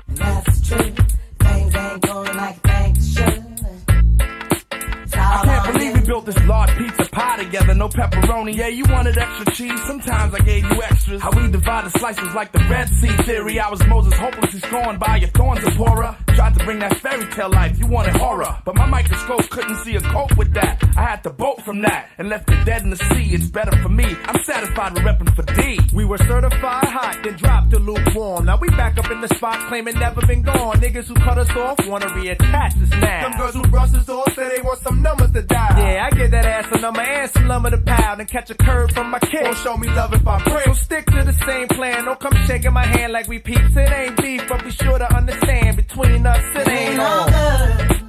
And 0.09 0.16
that's 0.19 0.61
the 0.61 0.77
truth. 0.77 0.99
Built 6.20 6.36
this 6.36 6.44
large 6.47 6.70
pizza 6.76 7.10
pie 7.10 7.42
together, 7.42 7.74
no 7.74 7.88
pepperoni. 7.88 8.55
Yeah, 8.55 8.68
you 8.68 8.84
wanted 8.88 9.16
extra 9.16 9.52
cheese, 9.52 9.80
sometimes 9.86 10.34
I 10.34 10.38
gave 10.40 10.64
you 10.64 10.82
extras. 10.82 11.22
How 11.22 11.30
we 11.30 11.51
divided 11.51 11.90
slices 11.92 12.34
like 12.34 12.52
the 12.52 12.59
Red 12.70 12.88
Sea 12.88 13.16
theory. 13.24 13.59
I 13.59 13.68
was 13.70 13.84
Moses, 13.86 14.14
hopelessly 14.14 14.60
scorned 14.60 14.98
by 15.01 15.16
your 15.16 15.30
thorns, 15.30 15.60
Zipporah. 15.62 16.16
Tried 16.28 16.59
to 16.59 16.64
bring 16.64 16.78
that 16.80 16.97
fairy 16.98 17.26
tale 17.32 17.51
life, 17.51 17.78
you 17.78 17.86
wanted 17.86 18.16
horror. 18.16 18.59
But 18.64 18.76
my 18.76 18.86
microscope 18.86 19.48
couldn't 19.51 19.76
see 19.84 19.97
a 19.97 20.01
cope 20.01 20.36
with 20.36 20.52
that. 20.55 20.82
I 20.97 21.02
had 21.02 21.22
to 21.24 21.30
bolt 21.30 21.62
from 21.62 21.82
that 21.82 22.10
and 22.18 22.28
left 22.28 22.51
it 22.51 22.64
dead 22.64 22.82
in 22.82 22.90
the 22.90 22.97
sea. 22.97 23.34
It's 23.34 23.48
better 23.48 23.76
for 23.82 23.88
me. 23.88 24.16
I'm 24.24 24.42
satisfied 24.42 24.94
with 24.94 25.02
repping 25.02 25.34
for 25.34 25.42
D. 25.55 25.78
We 25.94 26.05
were 26.05 26.18
certified 26.18 26.84
hot, 26.84 27.20
then 27.24 27.34
dropped 27.36 27.70
to 27.70 27.78
lukewarm. 27.78 28.44
Now 28.47 28.59
we 28.59 28.68
back 28.70 28.98
up 28.98 29.10
in 29.10 29.20
the 29.20 29.28
spot, 29.28 29.59
claiming 29.68 29.98
never 29.98 30.24
been 30.26 30.42
gone. 30.42 30.76
Niggas 30.76 31.06
who 31.06 31.14
cut 31.14 31.38
us 31.38 31.51
off 31.51 31.86
wanna 31.86 32.06
reattach 32.06 32.82
us 32.82 32.90
now. 33.01 33.28
Them 33.28 33.38
girls 33.38 33.55
who 33.55 33.62
brush 33.62 33.94
us 33.94 34.09
off 34.09 34.32
say 34.34 34.56
they 34.56 34.62
want 34.62 34.78
some 34.80 35.02
numbers 35.02 35.32
to 35.32 35.42
dial. 35.42 35.78
Yeah, 35.78 36.09
I 36.10 36.10
give 36.11 36.31
that 36.31 36.45
ass 36.45 36.66
a 36.73 36.81
number 36.81 37.01
and 37.01 37.31
some 37.31 37.49
lumber 37.49 37.70
to 37.70 37.78
pound 37.78 38.20
and 38.20 38.28
catch 38.28 38.51
a 38.51 38.55
curve 38.55 38.91
from 38.93 39.11
my 39.11 39.19
kid. 39.19 39.45
Don't 39.45 39.57
show 39.59 39.77
me 39.77 39.89
love 39.89 40.12
if 40.12 40.27
I 40.27 40.43
break. 40.45 40.65
So 40.65 40.73
stick 40.74 41.07
to 41.07 41.23
the 41.24 41.32
same 41.47 41.69
plan. 41.69 42.05
Don't 42.05 42.20
come 42.20 42.35
shaking 42.47 42.73
my 42.73 42.85
hand 42.85 43.12
like 43.12 43.28
we 43.28 43.39
peeps. 43.39 43.77
It 43.77 43.91
ain't 43.91 44.16
beef, 44.20 44.47
but 44.49 44.65
be 44.65 44.70
sure 44.70 44.99
to 44.99 45.16
understand 45.16 45.77
between 45.77 46.27
us 46.27 46.45
it 46.57 46.69
ain't 46.69 47.01
all. 47.01 47.27
good. 47.27 48.01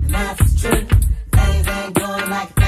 And 0.00 0.10
that's 0.14 0.62
the 0.62 0.68
truth. 0.68 0.90
Things 1.32 1.68
ain't 1.68 1.94
going 1.94 2.30
like 2.30 2.48
you 2.58 2.63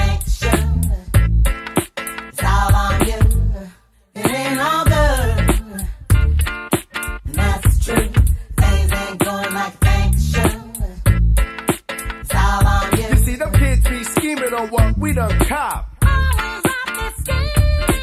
straight 15.17 15.39
cop. 15.47 15.89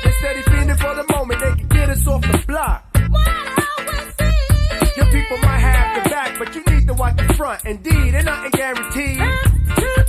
Instead 0.04 0.36
he's 0.36 0.44
feeling 0.46 0.76
for 0.76 0.94
the 0.96 1.04
moment, 1.12 1.40
they 1.40 1.54
can 1.54 1.68
get 1.68 1.90
us 1.90 2.06
off 2.08 2.22
the 2.22 2.44
block. 2.48 2.84
What 3.08 4.96
Your 4.96 5.06
people 5.06 5.38
might 5.38 5.58
have 5.58 6.02
the 6.02 6.10
back, 6.10 6.38
but 6.38 6.54
you 6.56 6.64
need 6.66 6.88
to 6.88 6.94
watch 6.94 7.16
the 7.16 7.34
front. 7.34 7.64
Indeed, 7.64 8.14
and 8.14 8.26
nothing 8.26 8.50
guaranteed. 8.50 10.03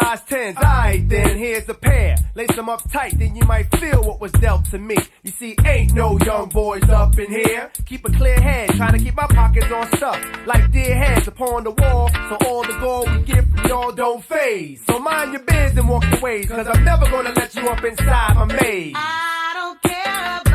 Size 0.00 0.20
10s. 0.22 0.56
Alright 0.56 1.08
then, 1.08 1.36
here's 1.36 1.68
a 1.68 1.74
pair. 1.74 2.16
Lace 2.34 2.54
them 2.54 2.68
up 2.68 2.90
tight, 2.90 3.18
then 3.18 3.34
you 3.36 3.44
might 3.46 3.74
feel 3.76 4.02
what 4.02 4.20
was 4.20 4.32
dealt 4.32 4.64
to 4.66 4.78
me. 4.78 4.96
You 5.22 5.30
see, 5.32 5.56
ain't 5.64 5.94
no 5.94 6.18
young 6.24 6.48
boys 6.48 6.88
up 6.88 7.18
in 7.18 7.30
here. 7.30 7.70
Keep 7.86 8.06
a 8.08 8.12
clear 8.12 8.40
head, 8.40 8.70
trying 8.70 8.96
to 8.96 9.04
keep 9.04 9.14
my 9.14 9.26
pockets 9.26 9.70
on 9.72 9.86
stuff. 9.96 10.18
Like 10.46 10.70
dear 10.70 10.94
heads 10.94 11.28
upon 11.28 11.64
the 11.64 11.70
wall, 11.70 12.08
so 12.08 12.36
all 12.46 12.62
the 12.62 12.78
gold 12.80 13.10
we 13.10 13.22
get 13.22 13.44
from 13.48 13.66
y'all 13.66 13.92
don't 13.92 14.24
phase. 14.24 14.82
So 14.86 14.98
mind 14.98 15.32
your 15.32 15.42
biz 15.42 15.76
and 15.76 15.88
walk 15.88 16.04
your 16.10 16.20
ways, 16.20 16.48
cause 16.48 16.66
I'm 16.66 16.84
never 16.84 17.10
gonna 17.10 17.32
let 17.32 17.54
you 17.54 17.68
up 17.68 17.84
inside 17.84 18.34
my 18.34 18.44
maze. 18.44 18.92
I 18.96 19.52
don't 19.54 19.82
care 19.82 20.47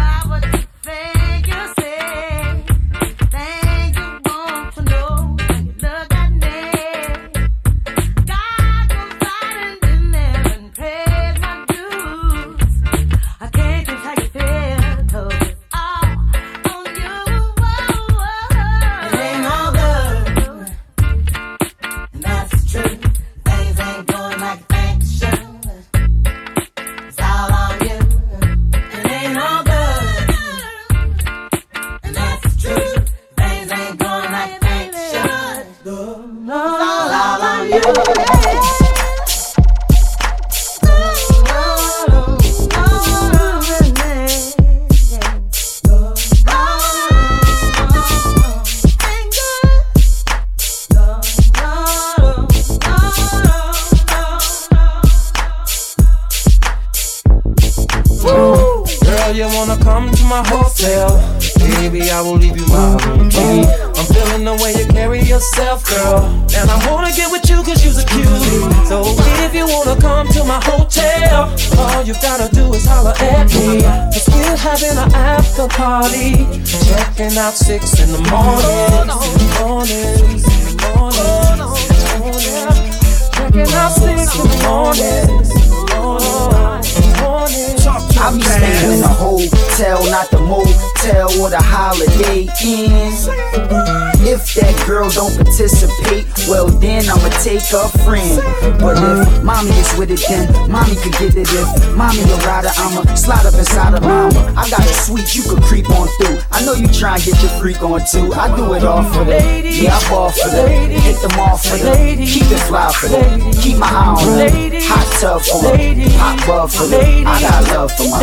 freak 107.64 107.82
on 107.82 108.02
too. 108.06 108.34
I 108.34 108.54
do 108.58 108.74
it 108.74 108.84
all 108.84 109.04
for 109.04 109.24
that. 109.24 109.64
Yeah, 109.64 109.96
I 109.96 110.10
ball 110.10 110.30
for 110.32 110.50
that. 110.50 110.68
Hit 110.68 111.22
them 111.22 111.40
off 111.40 111.64
for 111.64 111.78
that. 111.78 112.18
Keep 112.18 112.52
it 112.52 112.60
fly 112.68 112.92
for 112.92 113.08
that. 113.08 113.40
Keep 113.62 113.78
my 113.78 113.88
eye 113.88 114.20
on 114.20 114.38
that. 114.38 114.84
Hot 114.84 115.08
tub 115.22 115.42
for 115.42 115.62
that. 115.72 115.98
Hot 116.20 116.46
bub 116.46 116.70
for 116.70 116.88
that. 116.88 117.24
I 117.26 117.40
got 117.40 117.64
love 117.72 117.92
for 117.96 118.04
my 118.12 118.20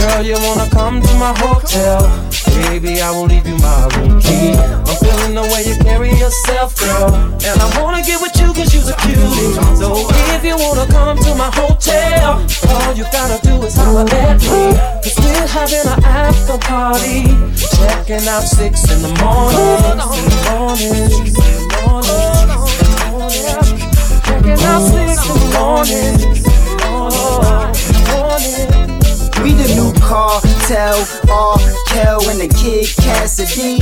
Girl, 0.00 0.22
you 0.24 0.36
wanna 0.40 0.68
come 0.70 1.02
to 1.02 1.14
my 1.18 1.34
hotel? 1.36 2.00
Baby, 2.70 3.02
I 3.02 3.10
will 3.10 3.26
leave 3.26 3.46
you 3.46 3.58
my 3.58 3.86
room 3.96 4.18
key. 4.22 4.91
Feeling 5.02 5.34
the 5.34 5.42
way 5.52 5.66
you 5.66 5.76
carry 5.82 6.10
yourself, 6.14 6.78
girl. 6.78 7.14
And 7.14 7.56
I 7.60 7.82
wanna 7.82 8.02
get 8.02 8.22
with 8.22 8.38
you 8.40 8.54
cause 8.54 8.72
you're 8.72 8.86
a 8.86 8.96
cutie. 9.02 9.54
So 9.74 10.06
if 10.34 10.44
you 10.44 10.56
wanna 10.56 10.86
come 10.86 11.18
to 11.18 11.34
my 11.34 11.50
hotel, 11.50 12.38
all 12.70 12.92
you 12.94 13.04
gotta 13.10 13.38
do 13.42 13.60
is 13.66 13.74
holler 13.74 14.06
at 14.08 14.40
me. 14.40 14.78
Cause 15.02 15.18
we're 15.18 15.46
having 15.46 15.86
an 15.90 16.04
after 16.04 16.58
party. 16.58 17.26
Checking 17.76 18.28
out 18.28 18.42
six 18.42 18.90
in 18.92 19.02
the 19.02 19.12
morning. 19.18 19.98
Morning, 19.98 20.94
morning, 20.94 21.34
morning. 21.82 22.62
Checking 24.22 24.62
out 24.70 24.82
six 24.86 25.18
in 25.26 25.36
the 25.42 25.48
morning. 25.58 26.14
morning. 28.12 28.72
We 29.42 29.50
the 29.54 29.66
new 29.74 29.90
cartel, 30.62 30.98
R. 31.30 31.58
Kel 31.88 32.28
and 32.30 32.40
the 32.40 32.48
kid 32.48 32.86
Cassidy. 33.02 33.78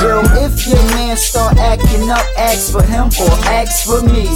Girl, 0.00 0.24
if 0.38 0.66
your 0.66 0.82
man 0.94 1.16
start 1.16 1.56
acting 1.58 2.08
up, 2.10 2.24
ask 2.38 2.72
for 2.72 2.82
him 2.82 3.06
or 3.20 3.32
ask 3.50 3.86
for 3.86 4.02
me. 4.02 4.26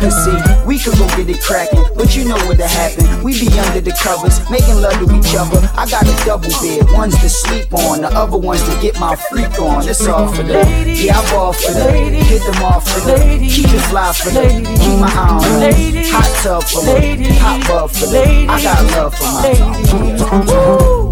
Cause 0.00 0.16
see, 0.24 0.38
we 0.66 0.78
could 0.78 0.96
go 0.98 1.06
get 1.16 1.28
it 1.28 1.42
cracking, 1.42 1.84
but 1.96 2.16
you 2.16 2.24
know 2.24 2.36
what'll 2.46 2.66
happen. 2.66 3.22
We 3.22 3.38
be 3.38 3.48
under 3.58 3.80
the 3.80 3.92
covers, 4.02 4.38
making 4.50 4.76
love 4.76 4.94
to 4.94 5.06
each 5.14 5.34
other. 5.34 5.60
I 5.74 5.88
got 5.88 6.04
a 6.06 6.14
double 6.24 6.50
bed, 6.62 6.86
one's 6.92 7.18
to 7.20 7.28
sleep 7.28 7.72
on, 7.74 8.02
the 8.02 8.08
other 8.08 8.38
one's 8.38 8.62
to 8.62 8.80
get 8.80 8.98
my 8.98 9.16
freak 9.16 9.58
on. 9.60 9.88
It's 9.88 10.06
all 10.06 10.28
for 10.28 10.42
that. 10.42 10.86
Yeah, 10.86 11.18
I 11.18 11.30
ball 11.30 11.52
for 11.52 11.72
that. 11.72 11.94
Hit 11.94 12.42
them 12.42 12.62
off 12.62 12.88
for 12.88 13.00
that. 13.10 13.40
Keep 13.40 13.68
it 13.68 13.80
fly 13.90 14.12
for 14.12 14.30
that. 14.30 14.64
Keep 14.64 14.98
my 15.00 15.10
eye 15.10 15.42
on 15.42 15.60
that. 15.60 15.74
Hot 16.12 16.30
tub 16.42 16.62
for 16.62 16.84
that. 16.86 17.20
Hot 17.40 17.60
bub 17.68 17.90
for 17.90 18.06
that. 18.06 18.48
I 18.48 18.62
got 18.62 18.82
love 18.92 19.14
for 19.14 19.24
my 19.24 20.93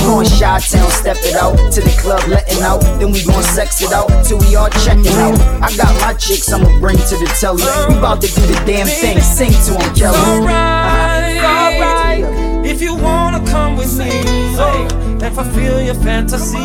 gon' 0.00 0.24
shot 0.24 0.62
town, 0.62 0.90
step 0.90 1.16
it 1.20 1.36
out 1.36 1.56
to 1.72 1.80
the 1.80 1.94
club, 2.00 2.22
letting 2.28 2.62
out. 2.62 2.80
Then 2.98 3.10
we 3.12 3.22
gon' 3.24 3.42
sex 3.42 3.82
it 3.82 3.92
out 3.92 4.08
till 4.24 4.38
we 4.38 4.56
all 4.56 4.70
checking 4.84 5.06
out. 5.20 5.38
I 5.62 5.68
got 5.76 5.92
my 6.00 6.14
chicks, 6.14 6.52
I'ma 6.52 6.68
bring 6.80 6.96
to 6.96 7.16
the 7.16 7.28
telly. 7.38 7.62
We 7.88 8.00
bout 8.00 8.20
to 8.22 8.28
do 8.28 8.42
the 8.46 8.58
damn 8.66 8.86
thing, 8.86 9.20
sing 9.20 9.52
to 9.66 9.78
'em, 9.78 9.94
Kelly. 9.94 10.16
Uh-huh. 10.16 10.40
Alright, 10.40 11.42
alright. 11.44 12.66
If 12.66 12.80
you 12.80 12.94
wanna 12.94 13.40
come 13.46 13.76
with 13.76 13.98
me 13.98 14.10
oh, 14.58 14.88
and 15.22 15.34
fulfill 15.34 15.80
your 15.80 15.96
fantasy, 15.96 16.56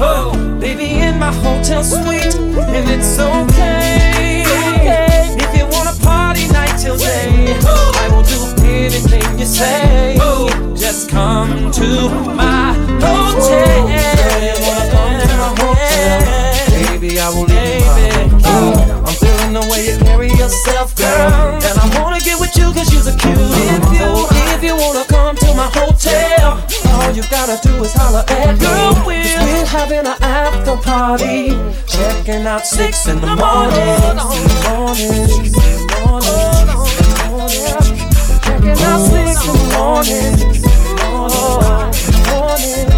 oh, 0.00 0.32
baby, 0.60 1.00
in 1.00 1.18
my 1.18 1.32
hotel 1.32 1.82
suite, 1.82 2.34
and 2.36 2.88
it's 2.90 3.18
okay. 3.18 4.44
If 5.36 5.56
you 5.56 5.66
wanna 5.66 5.94
party 6.02 6.46
night 6.48 6.76
till 6.78 6.96
day, 6.96 7.56
I 8.02 8.08
will 8.12 8.22
do 8.22 8.40
anything 8.64 9.38
you 9.38 9.46
say. 9.46 10.18
Just 10.88 11.10
come 11.10 11.70
to 11.70 12.08
my 12.32 12.72
hotel. 12.96 13.44
Girl, 13.44 14.40
you 14.40 14.56
wanna 14.64 14.88
come 14.88 15.20
to 15.20 15.28
my 15.36 15.52
hotel? 15.60 16.16
Baby, 16.72 17.20
I 17.20 17.28
won't 17.28 17.50
leave 17.50 17.84
you 18.00 18.32
I'm 19.04 19.14
feeling 19.20 19.52
the 19.52 19.68
way 19.68 19.84
you 19.84 19.98
carry 19.98 20.30
yourself, 20.32 20.96
girl. 20.96 21.60
And 21.60 21.78
I 21.78 22.00
wanna 22.00 22.20
get 22.20 22.40
with 22.40 22.56
you 22.56 22.72
cause 22.72 22.88
you're 22.88 23.04
a 23.04 23.12
cutie. 23.20 23.68
So 24.00 24.32
if 24.56 24.64
you 24.64 24.76
wanna 24.76 25.04
come 25.04 25.36
to 25.36 25.52
my 25.52 25.68
hotel, 25.76 26.64
all 26.96 27.12
you 27.12 27.22
gotta 27.28 27.60
do 27.60 27.84
is 27.84 27.92
holler 27.92 28.24
at 28.26 28.56
me. 28.56 28.64
Girl, 28.64 28.94
we're, 29.04 29.36
we're 29.44 29.66
having 29.66 30.08
an 30.08 30.16
after 30.24 30.74
party. 30.78 31.52
Checking 31.84 32.46
out 32.46 32.64
six 32.66 33.06
in 33.08 33.20
the 33.20 33.36
morning. 33.36 34.16
Morning, 34.72 35.52
morning, 36.00 36.64
morning. 37.28 37.68
Checking 38.40 38.80
out 38.88 39.04
six 39.04 39.44
in 39.44 39.52
the 39.52 39.68
morning 39.76 40.67
coming. 42.58 42.97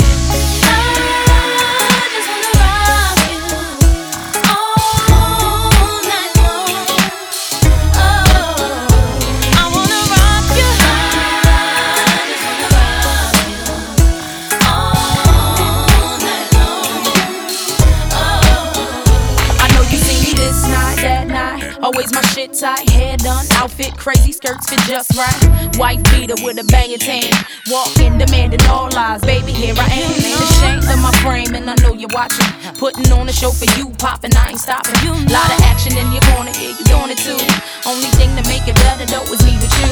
Always 21.79 22.11
my 22.13 22.21
shit 22.35 22.53
tight, 22.53 22.89
hair 22.89 23.17
done, 23.17 23.45
outfit 23.53 23.97
crazy, 23.97 24.31
skirts 24.31 24.69
fit 24.69 24.79
just 24.85 25.15
right. 25.15 25.77
White 25.77 26.03
beater 26.11 26.35
with 26.43 26.59
a 26.59 26.65
banging 26.67 26.99
tan. 26.99 27.31
Walking, 27.69 28.17
demanding 28.17 28.61
all 28.67 28.89
lies. 28.91 29.21
Baby, 29.21 29.51
here 29.51 29.73
I 29.77 29.87
am. 29.87 30.11
Ain't 30.11 30.41
ashamed 30.51 30.85
of 30.91 30.99
my 31.01 31.11
frame, 31.23 31.55
and 31.55 31.69
I 31.69 31.75
know 31.81 31.93
you're 31.93 32.11
watching. 32.13 32.45
Putting 32.77 33.11
on 33.13 33.29
a 33.29 33.33
show 33.33 33.51
for 33.51 33.65
you, 33.79 33.89
popping, 33.97 34.35
I 34.35 34.51
ain't 34.51 34.59
stopping. 34.59 34.93
Lot 35.31 35.47
of 35.47 35.61
action 35.71 35.95
in 35.97 36.11
your 36.11 36.21
corner, 36.33 36.51
yeah, 36.59 36.75
you 36.75 36.85
doing 36.85 37.09
it 37.09 37.21
too. 37.21 37.39
Only 37.87 38.09
thing 38.19 38.29
to 38.37 38.43
make 38.45 38.67
it 38.67 38.75
better 38.75 39.05
though 39.09 39.25
is 39.33 39.41
me 39.41 39.53
with 39.57 39.73
you. 39.81 39.89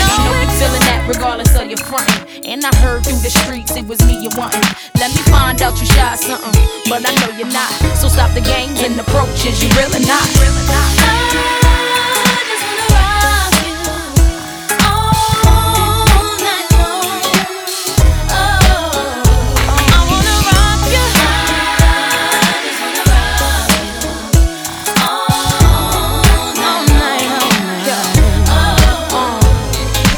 and 0.00 0.08
I 0.10 0.16
know 0.26 0.34
you 0.36 0.50
feeling 0.60 0.84
that 0.84 1.04
regardless 1.08 1.54
of 1.56 1.68
your 1.68 1.80
front. 1.88 2.08
And 2.44 2.64
I 2.64 2.74
heard 2.82 3.04
through 3.04 3.22
the 3.24 3.30
streets 3.30 3.76
it 3.76 3.86
was 3.86 4.00
me 4.04 4.20
you 4.20 4.30
wanting. 4.36 4.64
Let 5.00 5.10
me 5.14 5.22
find 5.32 5.60
out 5.62 5.78
you 5.80 5.86
shy 5.86 6.16
something, 6.16 6.52
but 6.90 7.06
I 7.06 7.12
know 7.22 7.32
you're 7.38 7.52
not. 7.52 7.70
So 7.96 8.08
stop 8.08 8.32
the 8.34 8.42
games 8.42 8.82
and 8.82 8.98
approaches, 8.98 9.62
you 9.62 9.68
really 9.80 10.04
not. 10.04 10.26
Really 10.40 10.66
not. 10.68 11.11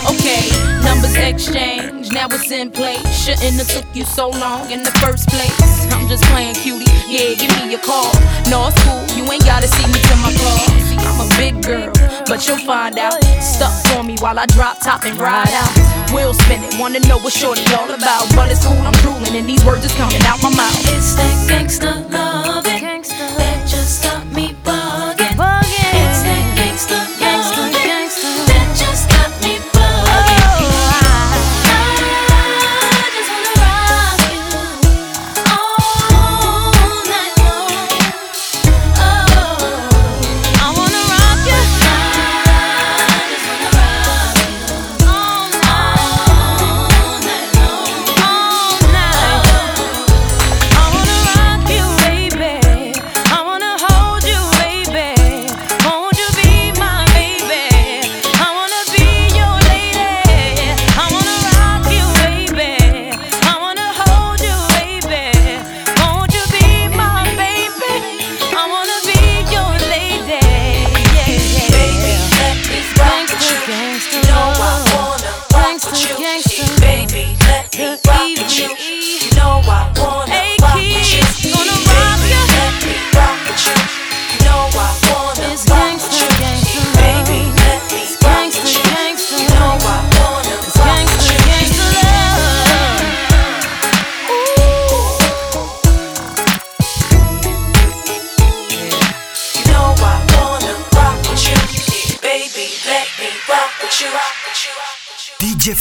Okay, 0.07 0.49
numbers 0.83 1.17
exchange, 1.17 2.13
now 2.13 2.27
it's 2.31 2.51
in 2.51 2.71
place. 2.71 3.03
Shouldn't 3.25 3.57
have 3.57 3.69
took 3.69 3.87
you 3.95 4.05
so 4.05 4.29
long 4.31 4.71
in 4.71 4.83
the 4.83 4.91
first 5.05 5.29
place. 5.29 5.93
I'm 5.93 6.09
just 6.09 6.25
playing 6.25 6.55
cutie, 6.55 6.91
yeah, 7.09 7.35
give 7.35 7.51
me 7.61 7.75
a 7.75 7.79
call. 7.79 8.13
No, 8.49 8.69
it's 8.69 8.83
cool, 8.85 9.05
you 9.17 9.31
ain't 9.33 9.45
gotta 9.45 9.67
see 9.67 9.87
me 9.87 10.01
to 10.01 10.17
my 10.17 10.33
car. 10.33 10.84
Big 11.37 11.63
girl, 11.63 11.93
but 12.27 12.47
you'll 12.47 12.59
find 12.59 12.99
out. 12.99 13.23
Stuck 13.43 13.73
for 13.89 14.03
me 14.03 14.17
while 14.21 14.39
I 14.39 14.47
drop 14.47 14.81
top 14.81 15.05
and 15.05 15.17
ride 15.19 15.53
out. 15.53 16.13
Wheel 16.13 16.35
spinning, 16.35 16.79
wanna 16.79 17.01
know 17.01 17.19
what 17.19 17.33
shorty 17.33 17.63
all 17.75 17.91
about. 17.91 18.29
But 18.35 18.51
it's 18.51 18.65
cool, 18.65 18.79
I'm 18.79 18.93
drooling, 19.05 19.35
and 19.37 19.49
these 19.49 19.65
words 19.65 19.85
is 19.85 19.93
coming 19.95 20.23
out 20.23 20.43
my 20.43 20.51
mouth. 20.51 20.75
It's 20.95 21.15
that 21.15 21.37
gangsta 21.51 22.11
loving 22.11 22.74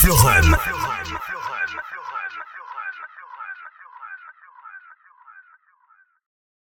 you. 0.05 0.82